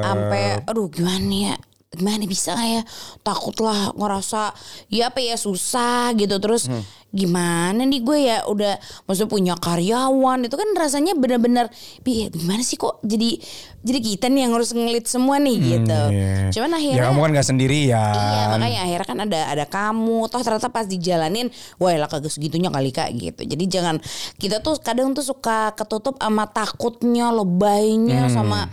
Sampai 0.00 0.42
aduh 0.64 0.88
gimana 0.88 1.52
ya 1.52 1.56
gimana 1.88 2.20
bisa 2.22 2.52
ya 2.52 2.84
takut 3.22 3.56
lah 3.58 3.96
ngerasa 3.96 4.52
ya 4.86 5.08
apa 5.08 5.18
ya 5.18 5.34
susah 5.34 6.12
gitu 6.12 6.36
terus 6.36 6.68
Hmm. 6.68 6.84
gimana 7.08 7.80
nih 7.80 8.04
gue 8.04 8.18
ya 8.20 8.44
udah 8.44 8.76
maksudnya 9.02 9.26
punya 9.26 9.54
karyawan 9.56 10.44
itu 10.44 10.52
kan 10.52 10.68
rasanya 10.76 11.16
benar-benar 11.16 11.72
"Bi, 12.04 12.28
gimana 12.28 12.60
sih 12.60 12.76
kok 12.76 13.00
jadi 13.00 13.40
jadi 13.80 13.98
kita 14.04 14.28
nih 14.28 14.44
yang 14.44 14.52
harus 14.52 14.76
ngelit 14.76 15.08
semua 15.08 15.40
nih 15.40 15.56
gitu 15.56 16.00
Iya. 16.12 16.52
cuman 16.52 16.68
Ya 16.68 16.76
akhirnya 16.76 17.02
kamu 17.08 17.18
kan 17.18 17.30
gak 17.32 17.48
sendirian. 17.48 18.12
Iya 18.12 18.42
makanya 18.50 18.80
akhirnya 18.84 19.06
kan 19.08 19.18
ada 19.24 19.40
ada 19.48 19.64
kamu 19.64 20.18
toh 20.28 20.40
ternyata 20.42 20.68
pas 20.68 20.84
dijalanin 20.84 21.48
wah 21.76 21.96
lah 21.96 22.04
kagak 22.06 22.28
segitunya 22.28 22.68
kali 22.68 22.92
kak 22.92 23.08
gitu 23.14 23.40
jadi 23.42 23.64
jangan 23.64 23.96
kita 24.36 24.60
tuh 24.60 24.76
kadang 24.76 25.16
tuh 25.16 25.24
suka 25.24 25.72
ketutup 25.72 26.20
sama 26.20 26.44
takutnya 26.44 27.32
lebaynya 27.32 28.28
Hmm. 28.28 28.34
sama 28.36 28.68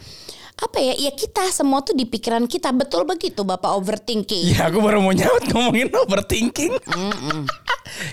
apa 0.56 0.80
ya 0.80 0.96
ya 0.96 1.12
kita 1.12 1.52
semua 1.52 1.84
tuh 1.84 1.92
di 1.92 2.08
pikiran 2.08 2.48
kita 2.48 2.72
betul 2.72 3.04
begitu 3.04 3.44
bapak 3.44 3.76
overthinking 3.76 4.56
Ya 4.56 4.72
aku 4.72 4.80
baru 4.80 5.04
mau 5.04 5.12
nyaut 5.12 5.44
ngomongin 5.52 5.92
overthinking. 5.92 6.74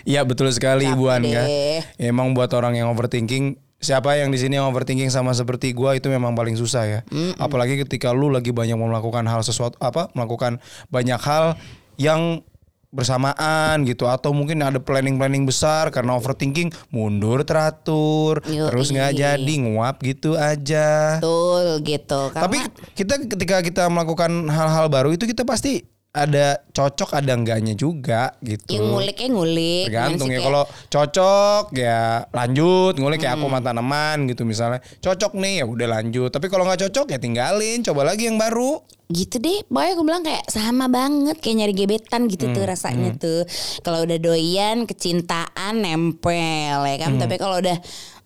Iya 0.06 0.22
betul 0.22 0.52
sekali 0.52 0.86
Ibu 0.86 1.10
Angga. 1.10 1.42
deh. 1.42 1.82
Ya, 1.98 2.12
Emang 2.12 2.36
buat 2.36 2.52
orang 2.54 2.78
yang 2.78 2.92
overthinking 2.92 3.58
Siapa 3.82 4.14
yang 4.14 4.30
di 4.30 4.38
sini 4.38 4.62
yang 4.62 4.70
overthinking 4.70 5.10
sama 5.10 5.34
seperti 5.34 5.74
gua 5.74 5.98
itu 5.98 6.06
memang 6.06 6.38
paling 6.38 6.54
susah 6.54 6.86
ya. 6.86 7.00
Apalagi 7.34 7.82
ketika 7.82 8.14
lu 8.14 8.30
lagi 8.30 8.54
banyak 8.54 8.78
mau 8.78 8.86
melakukan 8.86 9.26
hal 9.26 9.42
sesuatu 9.42 9.74
apa 9.82 10.06
melakukan 10.14 10.62
banyak 10.86 11.18
hal 11.18 11.58
yang 11.98 12.46
bersamaan 12.92 13.88
gitu 13.88 14.04
atau 14.04 14.36
mungkin 14.36 14.60
ada 14.60 14.76
planning-planning 14.76 15.48
besar 15.48 15.88
karena 15.88 16.12
overthinking 16.12 16.68
mundur 16.92 17.40
teratur 17.40 18.44
Yoi. 18.44 18.68
terus 18.68 18.92
nggak 18.92 19.16
jadi 19.16 19.54
nguap 19.64 20.04
gitu 20.04 20.36
aja. 20.36 21.16
betul 21.16 21.80
gitu 21.88 22.20
karena 22.36 22.44
Tapi 22.44 22.58
kita 22.92 23.14
ketika 23.32 23.56
kita 23.64 23.82
melakukan 23.88 24.28
hal-hal 24.52 24.92
baru 24.92 25.16
itu 25.16 25.24
kita 25.24 25.48
pasti 25.48 25.88
ada 26.12 26.60
cocok 26.68 27.16
ada 27.16 27.32
enggaknya 27.32 27.72
juga 27.72 28.36
gitu. 28.44 28.68
yang 28.68 28.84
nguliknya 28.84 29.28
ngulik 29.32 29.84
Tergantung 29.88 30.28
ya 30.28 30.36
kayak- 30.36 30.44
kalau 30.44 30.62
cocok 30.86 31.64
ya 31.72 32.00
lanjut 32.28 32.94
ngulik 33.00 33.18
kayak 33.18 33.32
Hmm. 33.32 33.40
aku 33.40 33.48
sama 33.48 33.60
tanaman 33.60 34.18
gitu 34.28 34.44
misalnya. 34.44 34.80
Cocok 35.00 35.32
nih 35.34 35.54
ya 35.58 35.66
udah 35.66 35.88
lanjut. 35.90 36.28
Tapi 36.28 36.46
kalau 36.46 36.68
nggak 36.68 36.84
cocok 36.84 37.06
ya 37.08 37.18
tinggalin 37.18 37.80
coba 37.80 38.04
lagi 38.04 38.28
yang 38.28 38.36
baru. 38.36 38.84
Gitu 39.08 39.36
deh 39.38 39.60
pokoknya 39.66 39.92
gue 39.92 40.04
bilang 40.04 40.22
kayak 40.22 40.44
sama 40.48 40.88
banget 40.88 41.36
kayak 41.36 41.56
nyari 41.58 41.74
gebetan 41.74 42.28
gitu 42.28 42.48
tuh 42.50 42.64
rasanya 42.64 43.12
tuh. 43.14 43.44
Kalau 43.80 44.04
udah 44.04 44.16
doyan 44.16 44.84
kecintaan 44.84 45.80
nempel 45.80 46.36
ya 46.82 46.96
kan? 46.98 47.16
Tapi 47.16 47.36
kalau 47.36 47.56
udah 47.56 47.76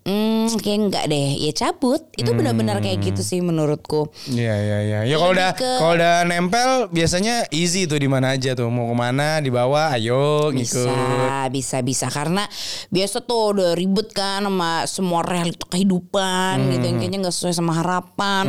hmm, 0.07 0.57
kayak 0.57 0.79
enggak 0.81 1.05
deh. 1.07 1.29
Ya 1.37 1.53
cabut. 1.53 2.07
Itu 2.15 2.31
benar-benar 2.33 2.79
kayak 2.79 3.03
gitu 3.03 3.21
sih 3.21 3.43
menurutku. 3.43 4.07
Iya 4.27 4.55
iya 4.55 4.79
iya. 4.81 4.99
Ya 5.05 5.17
kalau 5.17 5.35
udah 5.35 5.51
ke- 5.53 5.79
kalau 5.79 5.95
udah 5.95 6.23
nempel 6.23 6.71
biasanya 6.89 7.51
easy 7.51 7.85
tuh 7.85 7.99
di 7.99 8.07
mana 8.07 8.33
aja 8.33 8.55
tuh. 8.55 8.71
Mau 8.71 8.87
ke 8.87 8.95
mana 8.95 9.39
di 9.39 9.51
bawah 9.51 9.91
ayo 9.93 10.55
ngikut. 10.55 10.87
bisa 10.87 11.51
bisa. 11.51 11.77
Bisa 11.83 12.07
karena 12.07 12.47
biasa 12.89 13.21
tuh 13.21 13.53
udah 13.53 13.75
ribet 13.75 14.11
kan 14.11 14.41
sama 14.41 14.87
semua 14.87 15.21
realita 15.21 15.67
kehidupan 15.67 16.55
gitu. 16.71 16.79
Hmm. 16.79 16.87
yang 16.87 16.97
kayaknya 16.97 17.19
nggak 17.27 17.35
sesuai 17.35 17.55
sama 17.55 17.73
harapan. 17.75 18.45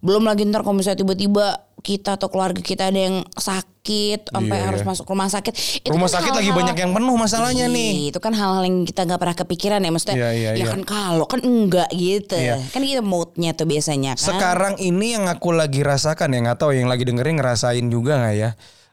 Belum 0.00 0.24
lagi 0.24 0.42
ntar 0.44 0.62
kalau 0.62 0.74
misalnya 0.74 1.04
tiba-tiba 1.04 1.68
kita 1.82 2.14
atau 2.14 2.30
keluarga 2.30 2.62
kita 2.62 2.88
ada 2.88 2.96
yang 2.96 3.26
sakit 3.34 4.30
sampai 4.30 4.56
Iya, 4.56 4.66
harus 4.70 4.80
iya. 4.80 4.88
masuk 4.88 5.06
rumah 5.10 5.26
sakit 5.26 5.82
Itu 5.82 5.90
Rumah 5.90 6.06
kan 6.06 6.14
sakit 6.22 6.32
lagi 6.38 6.50
banyak 6.54 6.76
yang 6.78 6.92
penuh 6.94 7.16
masalahnya 7.18 7.66
Iya, 7.66 7.74
nih. 7.74 7.92
itu 8.14 8.18
kan 8.22 8.30
hal-hal 8.32 8.62
yang 8.62 8.86
kita 8.86 9.02
nggak 9.02 9.18
pernah 9.18 9.36
kepikiran 9.36 9.82
ya 9.82 9.90
maksudnya 9.90 10.16
Iya, 10.16 10.30
iya, 10.30 10.50
ya 10.54 10.62
iya. 10.62 10.66
kan 10.70 10.82
kalau 10.86 11.26
kan 11.26 11.42
enggak 11.42 11.90
gitu 11.90 12.38
Iya. 12.38 12.62
kan 12.70 12.80
kita 12.80 13.02
moodnya 13.02 13.50
tuh 13.52 13.66
biasanya 13.66 14.14
kan 14.14 14.22
Sekarang 14.22 14.74
ini 14.78 15.18
yang 15.18 15.26
aku 15.26 15.50
lagi 15.50 15.82
rasakan 15.82 16.30
ya 16.30 16.38
nggak 16.46 16.58
tahu 16.62 16.70
yang 16.72 16.86
lagi 16.86 17.02
dengerin 17.02 17.42
ngerasain 17.42 17.86
juga 17.90 18.22
nggak 18.22 18.36
ya. 18.38 18.50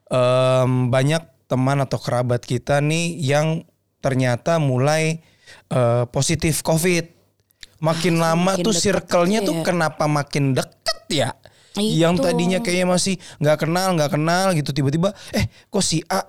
Em, 0.10 0.90
banyak 0.90 1.22
teman 1.46 1.78
atau 1.82 2.02
kerabat 2.02 2.42
kita 2.42 2.82
nih 2.82 3.14
yang 3.22 3.62
ternyata 4.02 4.58
mulai 4.58 5.22
eh, 5.70 6.04
positif 6.10 6.66
COVID. 6.66 7.22
Makin 7.80 8.20
lama 8.20 8.58
makin 8.60 8.66
tuh 8.66 8.76
circle-nya 8.76 9.40
tuh 9.40 9.54
tuh 9.54 9.56
ya. 9.62 9.66
kenapa 9.72 10.04
makin 10.10 10.52
deket 10.52 11.00
ya? 11.08 11.30
Itu. 11.82 11.96
Yang 11.96 12.16
tadinya 12.22 12.60
kayaknya 12.60 12.88
masih 12.88 13.16
nggak 13.38 13.58
kenal 13.60 13.88
nggak 13.94 14.12
kenal 14.12 14.48
gitu 14.52 14.70
tiba-tiba 14.70 15.10
eh 15.32 15.48
kok 15.66 15.82
si 15.82 16.04
A 16.06 16.28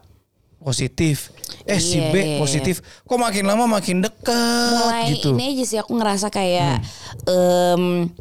positif, 0.57 1.33
eh 1.65 1.81
si 1.81 1.97
Iya, 1.97 2.13
B 2.13 2.17
iya, 2.17 2.37
positif, 2.37 2.79
kok 3.01 3.17
makin 3.17 3.49
lama 3.49 3.65
makin 3.67 4.05
deket 4.05 4.77
mulai 4.77 5.09
gitu. 5.11 5.33
ini 5.33 5.57
aja 5.57 5.65
sih 5.65 5.79
aku 5.81 5.97
ngerasa 5.97 6.29
kayak 6.29 6.85
Hmm. 7.25 8.05
em, 8.05 8.13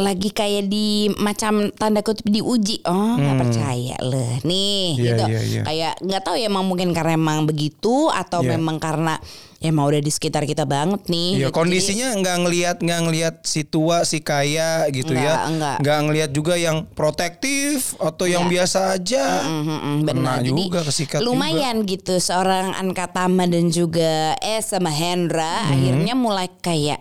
lagi 0.00 0.28
kayak 0.28 0.66
di 0.66 0.88
macam 1.14 1.68
tanda 1.70 2.00
kutip 2.00 2.24
diuji 2.24 2.80
oh 2.82 3.14
nggak 3.14 3.36
percaya 3.38 3.96
loh 4.00 4.32
nih 4.42 4.68
Hmm. 4.90 4.96
Iya, 4.96 5.06
gitu 5.06 5.24
iya, 5.26 5.40
iya. 5.42 5.62
kayak 5.62 5.92
nggak 6.00 6.22
tahu 6.22 6.34
ya 6.34 6.46
emang 6.46 6.64
mungkin 6.64 6.90
karena 6.90 7.12
emang 7.14 7.44
begitu 7.44 8.08
atau 8.08 8.40
Iya. 8.40 8.56
memang 8.56 8.76
karena 8.76 9.20
ya 9.56 9.68
emang 9.68 9.86
udah 9.86 9.98
di 9.98 10.08
sekitar 10.08 10.42
kita 10.42 10.64
banget 10.64 11.04
nih 11.06 11.36
Iya 11.36 11.48
gitu. 11.48 11.54
kondisinya 11.54 12.08
nggak 12.14 12.36
ngelihat 12.38 12.76
nggak 12.78 13.00
ngelihat 13.02 13.34
si 13.42 13.60
tua 13.62 14.02
si 14.02 14.18
kaya 14.18 14.88
gitu 14.88 15.12
Enggak, 15.12 15.20
ya 15.22 15.34
enggak. 15.44 15.76
nggak 15.78 15.98
ngelihat 16.02 16.30
juga 16.30 16.54
yang 16.56 16.76
protektif 16.90 17.92
atau 17.96 18.24
yang 18.24 18.46
biasa 18.46 18.94
aja 18.94 19.24
Mm, 19.42 19.52
mm, 19.52 19.68
mm, 19.68 19.96
kena 20.00 20.12
benar. 20.14 20.38
Jadi 20.40 20.60
juga 20.62 20.80
kesikat 20.82 21.18
lumayan 21.20 21.76
gitu 21.84 22.16
seorang 22.16 22.72
Anka 22.72 23.06
Tama 23.06 23.44
dan 23.44 23.68
juga 23.68 24.32
eh 24.38 24.60
sama 24.60 24.88
Hendra 24.88 25.62
Hmm. 25.62 25.72
akhirnya 25.72 26.14
mulai 26.14 26.48
kayak 26.56 27.00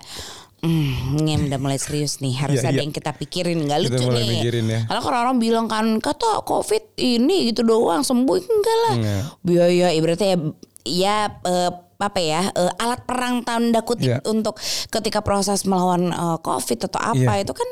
Hmm, 0.59 1.15
ini 1.17 1.47
udah 1.47 1.55
mulai 1.55 1.75
serius 1.75 2.19
nih 2.19 2.35
harus 2.35 2.59
Iya, 2.59 2.67
ada 2.67 2.75
iya. 2.75 2.83
yang 2.83 2.91
kita 2.91 3.11
pikirin 3.13 3.59
nggak 3.61 3.79
Kita 3.79 3.89
lucu 3.89 4.03
mulai 4.05 4.21
nih. 4.21 4.31
mikirin 4.35 4.65
ya. 4.65 4.79
Karena 4.85 5.01
kalau 5.01 5.17
orang 5.21 5.37
bilang 5.37 5.65
kan 5.65 5.85
kata 5.97 6.43
covid 6.43 6.83
ini 6.95 7.47
gitu 7.47 7.63
doang 7.63 8.01
sembuh 8.01 8.35
enggak 8.37 8.77
lah. 8.81 8.93
Enggak. 8.93 9.23
Biaya 9.39 9.87
ibaratnya 9.91 10.27
ya, 10.27 10.37
ya 10.83 11.15
eh, 11.41 11.71
apa 11.97 12.19
ya 12.19 12.41
eh, 12.49 12.71
alat 12.77 13.03
perang 13.03 13.41
tanda 13.41 13.79
kutip 13.81 14.07
Iya. 14.09 14.23
untuk 14.25 14.55
ketika 14.87 15.19
proses 15.19 15.63
melawan 15.63 16.07
eh, 16.07 16.37
covid 16.39 16.79
atau 16.85 16.99
apa 16.99 17.33
Iya. 17.33 17.43
itu 17.43 17.53
kan 17.53 17.69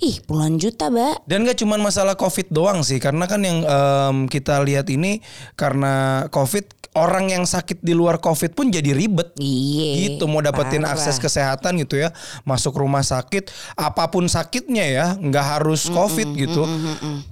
ih 0.00 0.20
puluhan 0.24 0.60
juta 0.60 0.92
mbak. 0.92 1.24
Dan 1.24 1.48
gak 1.48 1.60
cuma 1.60 1.80
masalah 1.80 2.14
COVID 2.18 2.52
doang 2.52 2.84
sih, 2.84 3.00
karena 3.00 3.24
kan 3.24 3.40
yang 3.40 3.64
em, 3.64 4.16
kita 4.28 4.60
lihat 4.60 4.88
ini 4.92 5.24
karena 5.56 6.26
COVID 6.28 6.76
orang 6.96 7.28
yang 7.28 7.44
sakit 7.44 7.84
di 7.84 7.92
luar 7.92 8.18
COVID 8.18 8.56
pun 8.56 8.72
jadi 8.72 8.96
ribet. 8.96 9.36
Iya. 9.36 10.16
gitu 10.16 10.24
mau 10.24 10.40
dapetin 10.40 10.82
parah. 10.82 10.96
akses 10.96 11.20
kesehatan 11.20 11.76
gitu 11.84 12.00
ya 12.00 12.08
masuk 12.48 12.80
rumah 12.80 13.04
sakit 13.04 13.52
apa 13.76 14.08
pun 14.08 14.24
sakitnya 14.24 14.84
ya 14.88 15.06
nggak 15.20 15.60
harus 15.60 15.92
covid 15.92 16.32
gitu 16.32 16.64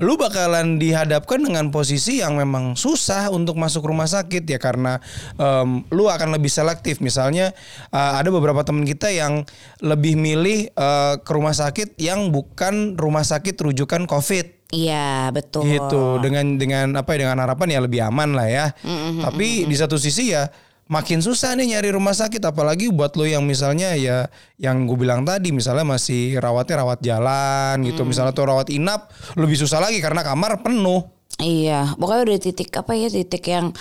lu 0.05 0.15
bakalan 0.21 0.77
dihadapkan 0.77 1.41
dengan 1.41 1.73
posisi 1.73 2.21
yang 2.21 2.37
memang 2.37 2.77
susah 2.77 3.33
untuk 3.33 3.57
masuk 3.57 3.89
rumah 3.89 4.05
sakit 4.05 4.45
ya 4.45 4.61
karena 4.61 5.01
em, 5.41 5.81
lu 5.89 6.13
akan 6.13 6.37
lebih 6.37 6.53
selektif 6.53 7.01
misalnya 7.01 7.57
eh, 7.89 8.13
ada 8.21 8.29
beberapa 8.29 8.61
teman 8.61 8.85
kita 8.85 9.09
yang 9.09 9.49
lebih 9.81 10.21
milih 10.21 10.69
eh, 10.77 11.15
ke 11.25 11.31
rumah 11.33 11.57
sakit 11.57 11.97
yang 11.97 12.29
bukan 12.55 12.95
rumah 12.95 13.27
sakit 13.27 13.59
rujukan 13.59 14.07
covid. 14.07 14.71
Iya 14.71 15.35
betul. 15.35 15.67
gitu. 15.67 16.23
Dengan 16.23 16.55
dengan 16.55 16.95
apa 16.95 17.19
ya 17.19 17.27
dengan 17.27 17.43
harapan 17.43 17.75
ya 17.75 17.81
lebih 17.83 18.01
aman 18.07 18.39
lah 18.39 18.47
ya. 18.47 18.67
Tapi 19.27 19.67
di 19.67 19.75
satu 19.75 19.99
sisi 19.99 20.31
ya 20.31 20.47
makin 20.87 21.19
susah 21.19 21.59
nih 21.59 21.75
nyari 21.75 21.91
rumah 21.91 22.15
sakit. 22.15 22.39
Apalagi 22.47 22.95
buat 22.95 23.19
lo 23.19 23.27
yang 23.27 23.43
misalnya 23.43 23.99
ya 23.99 24.31
yang 24.63 24.87
gue 24.87 24.95
bilang 24.95 25.27
tadi 25.27 25.51
misalnya 25.51 25.83
masih 25.83 26.39
rawatnya 26.39 26.87
rawat 26.87 26.99
jalan 27.03 27.75
gitu. 27.83 28.07
Misalnya 28.07 28.31
tuh 28.31 28.47
rawat 28.47 28.71
inap 28.71 29.11
lebih 29.35 29.59
susah 29.59 29.83
lagi 29.83 29.99
karena 29.99 30.23
kamar 30.23 30.63
penuh. 30.63 31.11
Iya, 31.43 31.99
pokoknya 31.99 32.31
udah 32.31 32.39
titik 32.39 32.71
apa 32.71 32.95
ya 32.95 33.11
titik 33.11 33.51
yang 33.51 33.75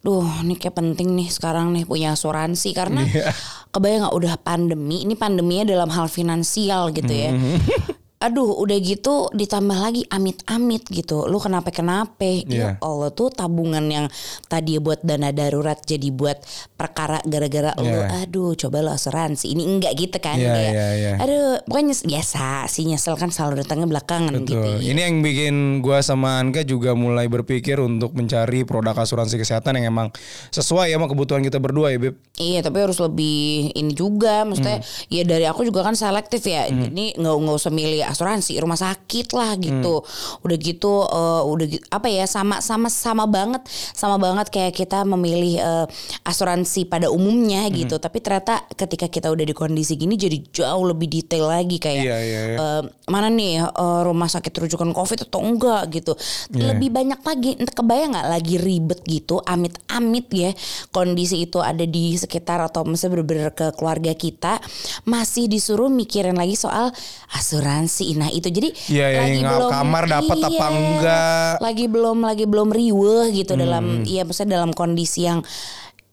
Duh, 0.00 0.24
ini 0.40 0.56
kayak 0.56 0.80
penting 0.80 1.12
nih 1.12 1.28
sekarang 1.28 1.76
nih 1.76 1.84
punya 1.84 2.16
asuransi. 2.16 2.72
Karena 2.72 3.04
Iya. 3.04 3.36
kebayang 3.68 4.08
nggak 4.08 4.16
udah 4.16 4.34
pandemi, 4.40 5.04
ini 5.04 5.12
pandeminya 5.12 5.68
dalam 5.76 5.92
hal 5.92 6.08
finansial 6.08 6.88
gitu 6.96 7.12
ya. 7.12 7.36
Mm-hmm. 7.36 7.99
Aduh, 8.20 8.52
udah 8.52 8.76
gitu 8.76 9.32
ditambah 9.32 9.80
lagi 9.80 10.04
amit-amit 10.06 10.84
gitu. 10.92 11.24
Lu 11.24 11.40
kenapa 11.40 11.72
kenapa? 11.72 12.20
Ya 12.20 12.44
Iya. 12.44 12.68
Allah 12.84 13.08
tuh 13.08 13.32
tabungan 13.32 13.80
yang 13.88 14.12
tadi 14.44 14.76
buat 14.76 15.00
dana 15.00 15.32
darurat 15.32 15.80
jadi 15.80 16.12
buat 16.12 16.36
perkara 16.76 17.24
gara-gara 17.24 17.72
lu 17.80 17.88
Iya. 17.88 18.28
aduh 18.28 18.52
coba 18.52 18.84
lu 18.84 18.92
asuransi. 18.92 19.48
Ini 19.48 19.62
enggak 19.64 19.92
gitu 19.96 20.20
kan 20.20 20.36
Iya, 20.36 20.52
kayak 20.52 20.68
iya, 20.70 20.86
iya. 20.92 21.12
aduh, 21.16 21.64
pokoknya 21.64 21.96
biasa 21.96 22.44
sih 22.68 22.84
nyesel 22.84 23.16
kan 23.16 23.32
selalu 23.32 23.64
datangnya 23.64 23.88
belakangan 23.88 24.36
gitu. 24.44 24.52
Betul. 24.52 24.84
Ini 24.84 25.00
yang 25.00 25.24
bikin 25.24 25.54
gua 25.80 26.04
sama 26.04 26.44
Anka 26.44 26.60
juga 26.60 26.92
mulai 26.92 27.24
berpikir 27.24 27.80
untuk 27.80 28.12
mencari 28.12 28.68
produk 28.68 29.00
asuransi 29.00 29.40
kesehatan 29.40 29.80
yang 29.80 29.96
emang 29.96 30.12
sesuai 30.52 30.92
ya 30.92 31.00
sama 31.00 31.08
kebutuhan 31.08 31.40
kita 31.40 31.56
berdua 31.56 31.88
ya 31.88 31.96
Beb. 31.96 32.20
Iya 32.36 32.60
tapi 32.60 32.84
harus 32.84 33.00
lebih 33.00 33.72
ini 33.72 33.96
juga 33.96 34.44
maksudnya 34.44 34.84
Hmm. 34.84 35.08
ya 35.08 35.24
dari 35.24 35.48
aku 35.48 35.64
juga 35.64 35.80
kan 35.80 35.96
selektif 35.96 36.44
ya 36.44 36.68
ini 36.68 37.16
nggak 37.16 37.32
nggak 37.32 37.56
usah 37.56 37.72
milih 37.72 38.09
asuransi 38.10 38.58
rumah 38.58 38.74
sakit 38.74 39.30
lah 39.32 39.54
gitu. 39.56 40.02
Udah 40.42 40.56
gitu 40.58 40.92
eh, 41.06 41.42
udah 41.46 41.66
gi- 41.66 41.84
apa 41.88 42.06
ya 42.06 42.26
sama 42.26 42.58
sama 42.58 42.90
sama 42.90 43.24
banget 43.24 43.62
sama 43.94 44.18
banget 44.18 44.50
kayak 44.50 44.74
kita 44.74 45.06
memilih 45.06 45.56
eh, 45.56 45.86
asuransi 46.26 46.84
pada 46.84 47.06
umumnya 47.08 47.70
gitu. 47.70 47.96
Tapi 47.96 48.18
ternyata 48.18 48.66
ketika 48.74 49.06
kita 49.06 49.30
udah 49.30 49.44
di 49.44 49.54
kondisi 49.54 49.94
gini 49.94 50.18
jadi 50.18 50.42
jauh 50.50 50.84
lebih 50.84 51.06
detail 51.06 51.46
lagi 51.46 51.78
kayak 51.78 52.02
Iya, 52.02 52.18
iya, 52.18 52.40
iya. 52.46 52.56
eh, 52.58 52.82
mana 53.06 53.28
nih 53.28 53.62
eh, 53.62 54.00
rumah 54.02 54.26
sakit 54.26 54.50
rujukan 54.50 54.90
covid 54.90 55.30
atau 55.30 55.40
enggak 55.40 55.82
gitu. 55.94 56.12
Iya. 56.50 56.74
Lebih 56.74 56.88
banyak 56.90 57.20
lagi 57.20 57.50
entah 57.54 57.76
kebayang 57.76 58.10
nggak 58.10 58.28
lagi 58.28 58.56
ribet 58.56 59.00
gitu 59.04 59.38
amit-amit 59.40 60.26
ya 60.32 60.50
kondisi 60.88 61.44
itu 61.44 61.60
ada 61.60 61.84
di 61.84 62.16
sekitar 62.16 62.58
atau 62.60 62.82
misalnya 62.82 63.20
bener-bener 63.20 63.50
ke 63.52 63.66
keluarga 63.76 64.14
kita 64.14 64.56
masih 65.04 65.44
disuruh 65.44 65.92
mikirin 65.92 66.34
lagi 66.34 66.56
soal 66.56 66.88
asuransi 67.30 67.99
nah 68.12 68.28
itu 68.28 68.46
jadi 68.46 68.68
Iya, 68.88 69.06
iya, 69.10 69.20
nggak 69.38 69.68
kamar 69.68 70.04
dapat 70.06 70.36
apa 70.38 70.66
enggak. 70.68 71.52
lagi 71.58 71.86
belum 71.86 72.18
lagi 72.20 72.44
belum 72.44 72.68
riweh 72.68 73.32
gitu 73.34 73.52
Hmm. 73.52 73.60
dalam 73.60 73.84
iya 74.04 74.22
maksudnya 74.22 74.56
dalam 74.56 74.70
kondisi 74.70 75.24
yang 75.24 75.40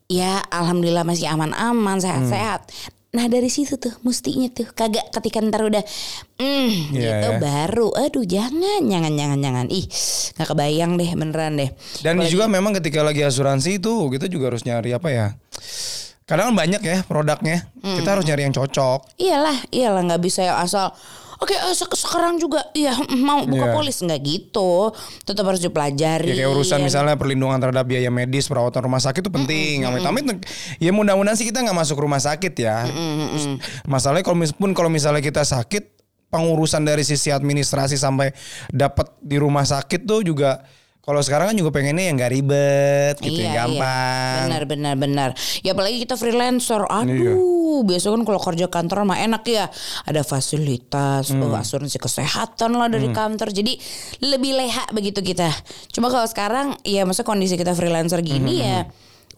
ya 0.05 0.39
alhamdulillah 0.45 1.03
masih 1.03 1.27
aman-aman 1.27 1.97
sehat-sehat 1.97 2.67
Hmm. 2.67 2.95
Nah 3.07 3.23
dari 3.25 3.47
situ 3.47 3.75
tuh 3.75 3.95
mustinya 4.01 4.45
tuh 4.47 4.67
kagak 4.69 5.09
ketika 5.09 5.39
ntar 5.41 5.63
udah 5.63 5.79
mm, 6.37 6.69
Iya, 6.91 7.07
gitu 7.17 7.29
iya. 7.31 7.39
baru 7.39 7.89
aduh 7.97 8.21
jangan 8.21 8.83
jangan 8.83 9.13
jangan 9.15 9.39
jangan 9.39 9.65
ih 9.69 9.87
nggak 10.35 10.45
kebayang 10.45 10.91
deh 10.93 11.09
beneran 11.15 11.53
deh 11.55 11.71
Dan 11.97 12.19
Apalagi- 12.19 12.29
juga 12.29 12.45
memang 12.45 12.75
ketika 12.75 13.01
lagi 13.01 13.23
asuransi 13.23 13.79
itu 13.79 14.11
kita 14.11 14.27
juga 14.27 14.51
harus 14.51 14.61
nyari 14.61 14.91
apa 14.91 15.07
ya? 15.09 15.27
Kadang 16.25 16.51
banyak 16.51 16.83
ya 16.83 16.97
produknya. 17.01 17.71
Kita 17.79 18.09
harus 18.11 18.27
nyari 18.27 18.43
yang 18.43 18.53
cocok. 18.53 19.15
iyalah 19.17 19.55
iyalah 19.69 20.01
nggak 20.03 20.21
bisa 20.21 20.43
ya 20.43 20.59
asal 20.59 20.91
Oke 21.37 21.53
eh, 21.53 21.71
sek- 21.71 21.93
sekarang 21.93 22.37
juga 22.37 22.65
iya 22.71 22.93
mm, 22.93 23.21
mau 23.23 23.41
buka 23.43 23.63
Iya. 23.63 23.73
polis 23.73 23.97
nggak 23.99 24.19
gitu 24.19 24.89
tetap 25.21 25.45
harus 25.45 25.59
dipelajari 25.59 26.29
Ya 26.29 26.35
kayak 26.41 26.51
urusan 26.51 26.79
ya. 26.79 26.85
misalnya 26.85 27.13
perlindungan 27.13 27.57
terhadap 27.57 27.83
biaya 27.83 28.09
medis, 28.09 28.45
perawatan 28.45 28.81
rumah 28.81 28.97
sakit 28.97 29.19
itu 29.19 29.29
penting. 29.29 29.83
Amit-amit 29.83 30.43
ya 30.77 30.89
mudah-mudahan 30.89 31.33
sih 31.33 31.45
kita 31.45 31.61
nggak 31.61 31.77
masuk 31.77 31.97
rumah 31.97 32.17
sakit 32.17 32.53
ya. 32.53 32.85
Terus 32.85 33.45
Masalahnya 33.83 34.23
kalau 34.23 34.37
pun 34.51 34.71
kalau 34.71 34.89
misalnya 34.89 35.19
kita 35.19 35.41
sakit, 35.41 35.93
pengurusan 36.27 36.83
dari 36.83 37.01
sisi 37.01 37.29
administrasi 37.29 37.95
sampai 37.95 38.35
dapat 38.67 39.15
di 39.19 39.37
rumah 39.37 39.63
sakit 39.63 40.03
tuh 40.03 40.21
juga 40.21 40.59
kalau 41.07 41.23
sekarang 41.23 41.47
kan 41.47 41.55
juga 41.55 41.71
pengennya 41.71 42.11
yang 42.11 42.19
nggak 42.19 42.33
ribet 42.35 43.15
gitu, 43.23 43.39
yang 43.39 43.55
gampang. 43.55 44.51
Benar 44.51 44.63
benar 44.67 44.93
benar. 44.93 45.29
Ya 45.63 45.71
apalagi 45.71 46.03
kita 46.03 46.13
freelancer. 46.13 46.83
Iya. 46.83 46.99
Aduh, 47.07 47.79
biasa 47.81 48.11
kan 48.11 48.21
kalau 48.21 48.41
kerja 48.43 48.67
kantor 48.67 49.07
mah 49.07 49.15
enak 49.17 49.47
ya. 49.47 49.71
Ada 50.03 50.27
fasilitas, 50.27 51.31
Hmm. 51.31 51.47
asuransi 51.47 51.95
kesehatan 51.95 52.75
lah 52.75 52.91
dari 52.91 53.07
kantor. 53.09 53.55
Jadi 53.55 53.79
lebih 54.19 54.51
leha 54.51 54.83
begitu 54.91 55.23
kita. 55.23 55.47
Cuma 55.89 56.11
kalau 56.11 56.27
sekarang 56.27 56.75
ya 56.83 57.07
masa 57.07 57.23
kondisi 57.23 57.55
kita 57.55 57.71
freelancer 57.71 58.19
gini 58.19 58.59
Hmm, 58.59 58.67
ya 58.67 58.79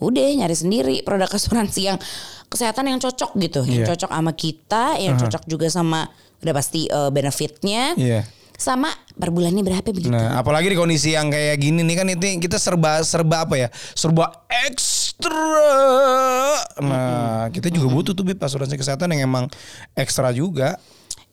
udah 0.01 0.25
nyari 0.41 0.57
sendiri 0.57 0.95
produk 1.05 1.29
asuransi 1.37 1.81
yang 1.85 2.01
kesehatan 2.49 2.89
yang 2.89 2.97
cocok 2.97 3.37
gitu, 3.37 3.61
yang 3.61 3.85
Iya. 3.85 3.93
cocok 3.93 4.09
sama 4.09 4.31
kita, 4.33 4.83
yang 4.97 5.21
cocok 5.21 5.45
juga 5.45 5.69
sama 5.69 6.09
udah 6.39 6.53
pasti 6.55 6.89
eh, 6.89 7.11
benefitnya. 7.13 7.93
Iya. 7.93 8.21
Sama 8.59 8.91
per 9.15 9.31
bulannya 9.31 9.63
berapa 9.63 9.87
begitu. 9.87 10.11
Nah, 10.11 10.35
apalagi 10.35 10.67
di 10.67 10.75
kondisi 10.75 11.15
yang 11.15 11.31
kayak 11.31 11.63
gini 11.63 11.79
nih 11.79 11.95
kan 11.95 12.07
itu 12.11 12.43
kita 12.43 12.59
serba 12.59 12.99
serba 13.07 13.47
apa 13.47 13.55
ya? 13.55 13.71
Serba 13.95 14.43
ekstra. 14.51 15.47
Nah, 16.83 17.47
kita 17.55 17.71
juga 17.71 17.87
butuh 17.87 18.11
tuh 18.11 18.27
Bib 18.27 18.35
asuransi 18.35 18.75
kesehatan 18.75 19.15
yang 19.15 19.31
emang 19.31 19.47
ekstra 19.95 20.35
juga. 20.35 20.75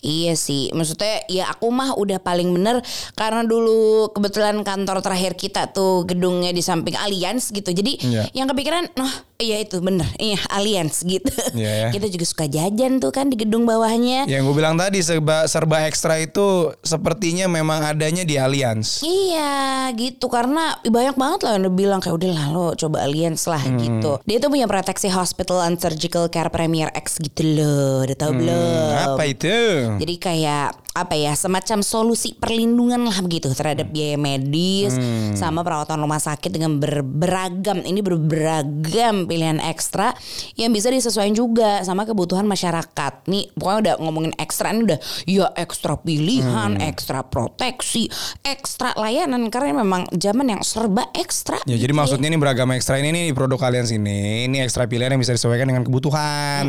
Iya 0.07 0.39
sih, 0.39 0.71
maksudnya 0.71 1.27
ya 1.27 1.51
aku 1.51 1.67
mah 1.69 1.93
udah 1.93 2.17
paling 2.17 2.47
bener 2.49 2.79
karena 3.13 3.43
dulu 3.43 4.07
kebetulan 4.09 4.63
kantor 4.63 5.03
terakhir 5.03 5.35
kita 5.35 5.67
tuh 5.69 6.07
gedungnya 6.07 6.49
di 6.49 6.63
samping 6.63 6.95
Allianz 6.95 7.51
gitu. 7.51 7.69
Jadi 7.69 7.99
Iya. 7.99 8.31
yang 8.33 8.47
kepikiran, 8.47 8.87
oh 8.95 9.15
iya 9.37 9.59
itu 9.59 9.81
bener, 9.81 10.07
iya 10.17 10.39
Allianz 10.49 11.03
gitu. 11.03 11.27
Iya 11.53 11.73
ya. 11.77 11.89
Kita 11.91 12.07
juga 12.07 12.23
suka 12.25 12.47
jajan 12.47 12.99
tuh 12.99 13.11
kan 13.11 13.27
di 13.27 13.35
gedung 13.35 13.67
bawahnya. 13.67 14.25
Yang 14.25 14.47
gue 14.47 14.55
bilang 14.55 14.77
tadi 14.77 15.03
serba 15.03 15.45
serba 15.47 15.83
ekstra 15.85 16.17
itu 16.17 16.47
sepertinya 16.81 17.51
memang 17.51 17.83
adanya 17.83 18.23
di 18.23 18.37
Allianz. 18.37 19.03
Iya 19.03 19.91
gitu 19.93 20.29
karena 20.29 20.79
banyak 20.81 21.15
banget 21.15 21.41
lah 21.43 21.51
yang 21.53 21.63
udah 21.65 21.75
bilang 21.75 21.99
kayak 21.99 22.15
udah 22.15 22.31
lah 22.31 22.47
lo 22.49 22.67
coba 22.75 23.03
Allianz 23.03 23.43
lah 23.45 23.59
Hmm. 23.59 23.75
gitu. 23.77 24.23
Dia 24.23 24.39
tuh 24.39 24.49
punya 24.49 24.65
proteksi 24.65 25.09
hospital 25.09 25.65
and 25.65 25.77
surgical 25.77 26.29
care 26.29 26.47
Premier 26.49 26.95
X 26.95 27.19
gitu 27.19 27.43
loh, 27.43 28.05
udah 28.05 28.15
tau 28.15 28.31
belum? 28.31 28.55
Hmm, 28.55 29.05
Apa 29.09 29.23
itu? 29.25 29.51
Jadi 29.99 30.15
kayak 30.21 30.69
apa 30.97 31.13
ya 31.13 31.37
semacam 31.37 31.85
solusi 31.85 32.33
perlindungan 32.33 33.05
lah 33.05 33.21
begitu 33.21 33.53
terhadap 33.53 33.87
biaya 33.87 34.17
medis 34.17 34.97
Hmm. 34.97 35.37
sama 35.37 35.61
perawatan 35.61 35.99
rumah 35.99 36.17
sakit 36.17 36.49
dengan 36.49 36.81
ber- 36.81 37.05
beragam 37.05 37.83
ini 37.83 38.01
ber- 38.01 38.17
beragam 38.17 39.29
pilihan 39.29 39.61
ekstra 39.61 40.17
yang 40.55 40.73
bisa 40.73 40.89
disesuaikan 40.89 41.33
juga 41.33 41.83
sama 41.83 42.03
kebutuhan 42.03 42.45
masyarakat. 42.45 43.29
Nih 43.29 43.53
pokoknya 43.53 43.79
udah 43.79 43.95
ngomongin 44.01 44.33
ekstra 44.37 44.73
ini 44.73 44.87
udah 44.87 44.99
ya 45.27 45.47
ekstra 45.55 45.95
pilihan, 45.97 46.71
Hmm. 46.73 46.89
ekstra 46.89 47.21
proteksi, 47.21 48.09
ekstra 48.41 48.97
layanan 48.97 49.49
karena 49.49 49.77
memang 49.77 50.09
zaman 50.11 50.49
yang 50.49 50.63
serba 50.63 51.13
ekstra. 51.13 51.61
Ya 51.65 51.77
jadi 51.77 51.85
gitu 51.87 51.99
maksudnya 51.99 52.29
ini 52.29 52.39
beragam 52.39 52.73
ekstra 52.73 52.97
ini 52.97 53.11
nih 53.11 53.25
produk 53.31 53.61
kalian 53.61 53.85
sini. 53.85 54.47
Ini 54.47 54.65
ekstra 54.65 54.87
pilihan 54.87 55.13
yang 55.13 55.21
bisa 55.21 55.35
disesuaikan 55.35 55.67
dengan 55.67 55.83
kebutuhan. 55.83 56.65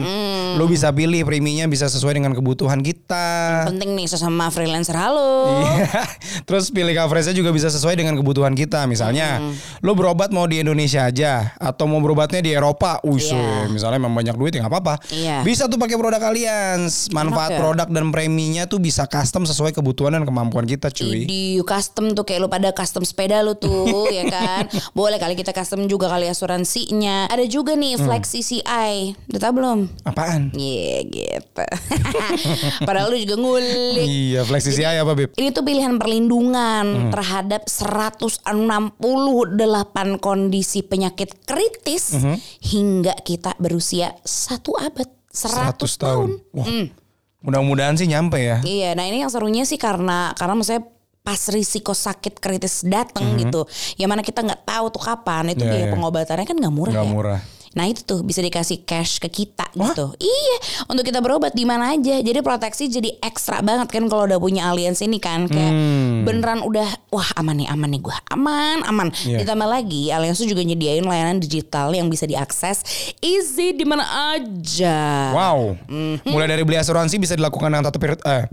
Lo 0.56 0.66
bisa 0.66 0.90
pilih 0.90 1.24
preminya 1.24 1.64
bisa 1.66 1.88
sesuai 1.88 2.18
dengan 2.18 2.34
kebutuhan 2.34 2.82
kita. 2.82 3.64
Penting 3.68 3.94
nih 3.94 4.08
sesama 4.18 4.50
freelancer 4.50 4.98
halo. 4.98 5.62
Iya. 5.62 6.02
Terus 6.44 6.68
pilih 6.68 6.92
coveragenya 6.92 7.32
juga 7.34 7.50
bisa 7.50 7.70
sesuai 7.70 7.94
dengan 7.94 8.14
kebutuhan 8.14 8.52
kita. 8.52 8.84
Misalnya, 8.84 9.38
lo 9.80 9.94
berobat 9.94 10.30
mau 10.30 10.44
di 10.44 10.58
Indonesia 10.58 11.06
aja 11.06 11.54
atau 11.56 11.86
mau 11.86 12.02
berobatnya 12.02 12.42
di 12.42 12.50
Eropa. 12.50 12.98
Wih, 13.04 13.22
Iya. 13.22 13.70
misalnya 13.70 14.00
memang 14.00 14.18
banyak 14.18 14.34
duit 14.34 14.52
ya 14.52 14.60
nggak 14.60 14.74
apa-apa. 14.74 14.96
Iya. 15.08 15.46
Bisa 15.46 15.68
tuh 15.68 15.78
pakai 15.78 15.96
produk 15.96 16.18
kalian. 16.20 16.90
Manfaat 17.10 17.30
Enak 17.48 17.54
ya? 17.54 17.60
produk 17.62 17.88
dan 17.88 18.06
preminya 18.10 18.64
tuh 18.66 18.80
bisa 18.80 19.06
custom 19.06 19.44
sesuai 19.44 19.72
kebutuhan 19.72 20.12
dan 20.12 20.24
kemampuan 20.24 20.66
kita, 20.66 20.90
cuy. 20.90 21.24
di 21.24 21.44
custom 21.62 22.12
tuh 22.12 22.24
kayak 22.24 22.40
lu 22.40 22.48
pada 22.48 22.72
custom 22.72 23.04
sepeda 23.04 23.40
lu 23.40 23.54
tuh 23.54 24.10
ya 24.18 24.26
kan 24.26 24.66
boleh 24.92 25.16
kali 25.16 25.36
kita 25.36 25.52
custom 25.52 25.86
juga 25.86 26.08
kali 26.08 26.26
asuransinya 26.26 27.28
ada 27.28 27.46
juga 27.46 27.76
nih 27.76 27.94
Hmm. 27.94 28.06
flex 28.06 28.24
CCI 28.32 29.16
udah 29.28 29.40
tau 29.40 29.52
belum 29.52 29.80
Apaan? 30.04 30.50
Iya 30.52 30.98
gitu 31.04 31.66
Padahal 32.88 33.10
lu 33.10 33.18
juga 33.18 33.36
ngulik 33.36 34.07
Iya, 34.08 34.42
flexi 34.42 34.72
CI 34.72 34.96
apa, 34.96 35.12
Bib? 35.12 35.36
Ini 35.36 35.52
tuh 35.52 35.62
pilihan 35.62 36.00
perlindungan 36.00 36.86
Hmm. 36.88 37.12
terhadap 37.12 37.68
168 37.68 38.96
kondisi 40.18 40.80
penyakit 40.82 41.44
kritis 41.44 42.16
Hmm. 42.16 42.40
hingga 42.64 43.12
kita 43.20 43.52
berusia 43.58 44.16
satu 44.24 44.74
abad 44.74 45.12
100, 45.28 45.76
100 45.76 45.92
tahun. 46.00 46.30
Wah. 46.56 46.66
Mudah-mudahan 47.38 47.94
sih 47.94 48.08
nyampe 48.08 48.40
ya. 48.40 48.58
Iya, 48.62 48.96
nah 48.96 49.04
ini 49.04 49.22
yang 49.22 49.30
serunya 49.30 49.62
sih 49.64 49.78
karena 49.78 50.32
karena 50.34 50.56
maksudnya 50.56 50.88
pas 51.22 51.44
risiko 51.52 51.92
sakit 51.92 52.40
kritis 52.40 52.82
datang 52.82 53.36
gitu, 53.36 53.68
yang 53.96 54.08
mana 54.08 54.24
kita 54.24 54.40
nggak 54.40 54.64
tahu 54.64 54.88
tuh 54.90 55.04
kapan 55.04 55.52
itu. 55.52 55.60
Iya, 55.60 55.70
biaya 55.70 55.86
iya. 55.86 55.92
pengobatannya 55.92 56.46
kan 56.48 56.56
nggak 56.56 56.72
murah 56.74 56.94
Nggak 56.96 57.04
ya. 57.04 57.12
murah. 57.12 57.40
Nah 57.78 57.86
itu 57.86 58.02
tuh 58.02 58.26
bisa 58.26 58.42
dikasih 58.42 58.82
cash 58.82 59.22
ke 59.22 59.30
kita 59.30 59.70
gitu. 59.72 60.18
Iya, 60.18 60.58
untuk 60.90 61.06
kita 61.06 61.22
berobat 61.22 61.54
di 61.54 61.62
mana 61.62 61.94
aja. 61.94 62.18
Jadi 62.18 62.42
proteksi 62.42 62.90
jadi 62.90 63.22
ekstra 63.22 63.62
banget 63.62 63.86
kan 63.88 64.10
kalau 64.10 64.26
udah 64.26 64.42
punya 64.42 64.66
aliansi 64.66 65.06
ini 65.06 65.22
kan 65.22 65.46
kayak 65.46 65.70
Hmm. 65.70 66.26
beneran 66.26 66.66
udah 66.66 66.90
wah 67.08 67.30
aman 67.38 67.62
nih 67.62 67.70
aman 67.70 67.90
nih 67.90 68.02
gua 68.02 68.18
aman 68.28 68.82
aman. 68.82 69.08
Iya. 69.22 69.46
Ditambah 69.46 69.68
lagi 69.68 70.10
aliansi 70.10 70.44
juga 70.44 70.66
nyediain 70.66 71.06
layanan 71.06 71.38
digital 71.38 71.94
yang 71.94 72.10
bisa 72.10 72.26
diakses 72.26 72.82
easy 73.22 73.72
di 73.72 73.86
mana 73.86 74.02
aja. 74.34 75.30
Wow. 75.32 75.78
Mhm. 75.86 76.26
Mulai 76.26 76.48
dari 76.50 76.64
beli 76.66 76.82
asuransi 76.82 77.16
bisa 77.18 77.38
dilakukan 77.38 77.70
dengan 77.70 77.86
vir- 77.88 78.24
eh 78.26 78.44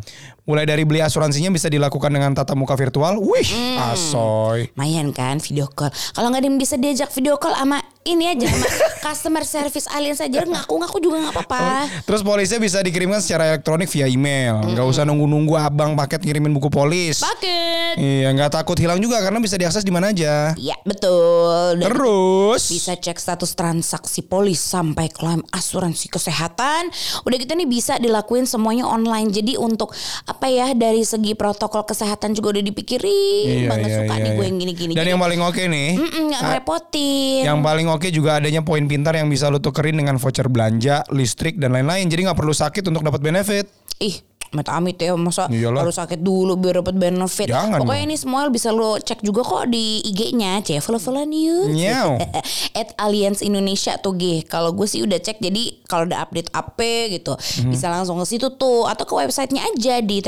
mulai 0.45 0.69
dari 0.69 0.85
beli 0.85 1.01
asuransinya 1.01 1.49
bisa 1.49 1.67
dilakukan 1.67 2.13
dengan 2.13 2.37
tatap 2.37 2.53
muka 2.55 2.77
virtual. 2.77 3.17
Wih, 3.17 3.49
Hmm. 3.49 3.81
asoy. 3.91 4.69
Lumayan 4.77 5.09
kan 5.11 5.41
video 5.41 5.65
call. 5.67 5.89
Kalau 6.13 6.29
nggak 6.29 6.45
ada 6.45 6.49
yang 6.49 6.61
bisa 6.61 6.77
diajak 6.77 7.09
video 7.11 7.37
call 7.37 7.57
sama 7.57 7.81
ini 8.05 8.29
aja 8.29 8.45
sama 8.45 8.69
customer 9.09 9.43
service 9.43 9.89
alien 9.89 10.13
saja 10.13 10.45
ngaku-ngaku 10.45 11.01
juga 11.01 11.17
nggak 11.19 11.35
apa-apa. 11.35 11.89
Terus 12.05 12.21
polisnya 12.21 12.61
bisa 12.61 12.79
dikirimkan 12.79 13.25
secara 13.25 13.57
elektronik 13.57 13.89
via 13.89 14.05
email. 14.05 14.61
Nggak 14.61 14.85
usah 14.85 15.03
nunggu-nunggu 15.03 15.57
abang 15.57 15.97
paket 15.97 16.21
ngirimin 16.21 16.53
buku 16.53 16.69
polis. 16.69 17.25
Paket. 17.25 17.97
Iya, 17.97 18.29
nggak 18.37 18.53
takut 18.53 18.77
hilang 18.77 19.01
juga 19.01 19.25
karena 19.25 19.41
bisa 19.41 19.57
diakses 19.57 19.81
di 19.81 19.89
mana 19.89 20.13
aja. 20.13 20.53
Ya 20.61 20.77
betul. 20.85 21.81
Dan 21.81 21.89
Terus 21.89 22.69
bisa 22.69 22.93
cek 22.93 23.17
status 23.17 23.57
transaksi 23.57 24.21
polis 24.21 24.61
sampai 24.61 25.09
klaim 25.09 25.41
asuransi 25.49 26.13
kesehatan. 26.13 26.93
Udah 27.25 27.37
gitu 27.41 27.57
nih 27.57 27.65
bisa 27.65 27.97
dilakuin 27.97 28.45
semuanya 28.45 28.85
online. 28.85 29.33
Jadi 29.33 29.57
untuk 29.57 29.97
apa 30.35 30.51
ya 30.51 30.75
dari 30.75 31.07
segi 31.07 31.39
protokol 31.39 31.87
kesehatan 31.87 32.35
juga 32.35 32.59
udah 32.59 32.65
dipikirin 32.67 33.47
Iya, 33.65 33.71
banget 33.71 33.89
iya, 33.89 33.99
suka 34.03 34.15
iya, 34.19 34.23
nih 34.27 34.31
gue 34.35 34.43
iya. 34.43 34.51
yang 34.51 34.59
gini-gini. 34.59 34.93
Dan 34.93 34.99
Jadi, 35.07 35.11
yang 35.15 35.21
paling 35.23 35.41
oke 35.47 35.63
nih, 35.63 35.89
mm-mm, 35.95 36.23
nggak 36.27 36.41
ah, 36.43 36.47
ngerepotin. 36.51 37.43
yang 37.47 37.61
paling 37.63 37.87
oke 37.87 38.09
juga 38.11 38.31
adanya 38.43 38.61
poin 38.67 38.83
pintar 38.85 39.15
yang 39.15 39.31
bisa 39.31 39.47
lo 39.47 39.63
tukerin 39.63 39.95
dengan 39.95 40.19
voucher 40.19 40.51
belanja, 40.51 41.07
listrik 41.15 41.63
dan 41.63 41.71
lain-lain. 41.71 42.11
Jadi 42.11 42.27
nggak 42.27 42.39
perlu 42.39 42.51
sakit 42.51 42.83
untuk 42.91 43.07
dapat 43.07 43.23
benefit. 43.23 43.71
Ih 44.03 44.34
amit-amit 44.55 44.95
ya 44.97 45.13
masa 45.15 45.45
Iyalah. 45.47 45.83
harus 45.83 45.95
sakit 45.95 46.17
dulu 46.17 46.55
biar 46.55 46.79
dapat 46.79 46.95
benefit. 46.95 47.51
Jangan 47.51 47.83
Pokoknya 47.83 48.01
dong. 48.01 48.09
ini 48.09 48.17
semua 48.17 48.47
bisa 48.47 48.71
lo 48.71 48.95
cek 48.97 49.21
juga 49.21 49.43
kok 49.43 49.67
di 49.67 49.99
IG-nya 50.05 50.63
C 50.63 50.79
follow-followan 50.79 51.29
yuk. 51.29 52.23
At 52.79 52.95
Alliance 52.97 53.41
Indonesia 53.41 53.97
tuh 53.97 54.15
G. 54.15 54.23
Kalau 54.43 54.71
gue 54.71 54.87
sih 54.87 55.03
udah 55.03 55.17
cek 55.17 55.39
jadi 55.39 55.83
kalau 55.85 56.07
ada 56.07 56.23
update 56.23 56.49
apa 56.51 56.83
gitu 57.11 57.35
Mhm. 57.35 57.71
bisa 57.71 57.89
langsung 57.89 58.15
ke 58.17 58.27
situ 58.27 58.47
tuh 58.53 58.85
atau 58.85 59.03
ke 59.03 59.13
websitenya 59.13 59.67
aja 59.67 59.99
di 59.99 60.23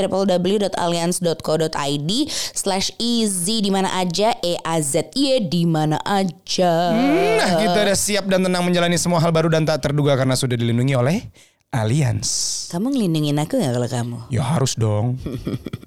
www.alliance.co.id 0.97 2.11
slash 2.53 2.91
easy 2.97 3.59
di 3.59 3.69
mana 3.69 3.89
aja 3.95 4.33
e 4.39 4.57
a 4.57 4.75
z 4.77 5.07
y 5.13 5.39
di 5.41 5.63
mana 5.63 5.97
aja. 6.01 6.73
Nah, 7.37 7.51
kita 7.59 7.77
udah 7.81 7.97
siap 7.97 8.25
dan 8.25 8.41
tenang 8.41 8.61
menjalani 8.61 8.97
semua 8.97 9.17
hal 9.17 9.29
baru 9.29 9.47
dan 9.47 9.63
tak 9.63 9.81
terduga 9.81 10.15
karena 10.15 10.33
sudah 10.33 10.55
dilindungi 10.55 10.93
oleh 10.93 11.17
Alliance. 11.75 12.71
Kamu 12.71 12.95
ngelindungin 12.95 13.35
aku 13.43 13.59
gak 13.59 13.75
kalau 13.75 13.89
kamu? 13.91 14.17
Ya 14.31 14.39
harus 14.39 14.79
dong. 14.79 15.19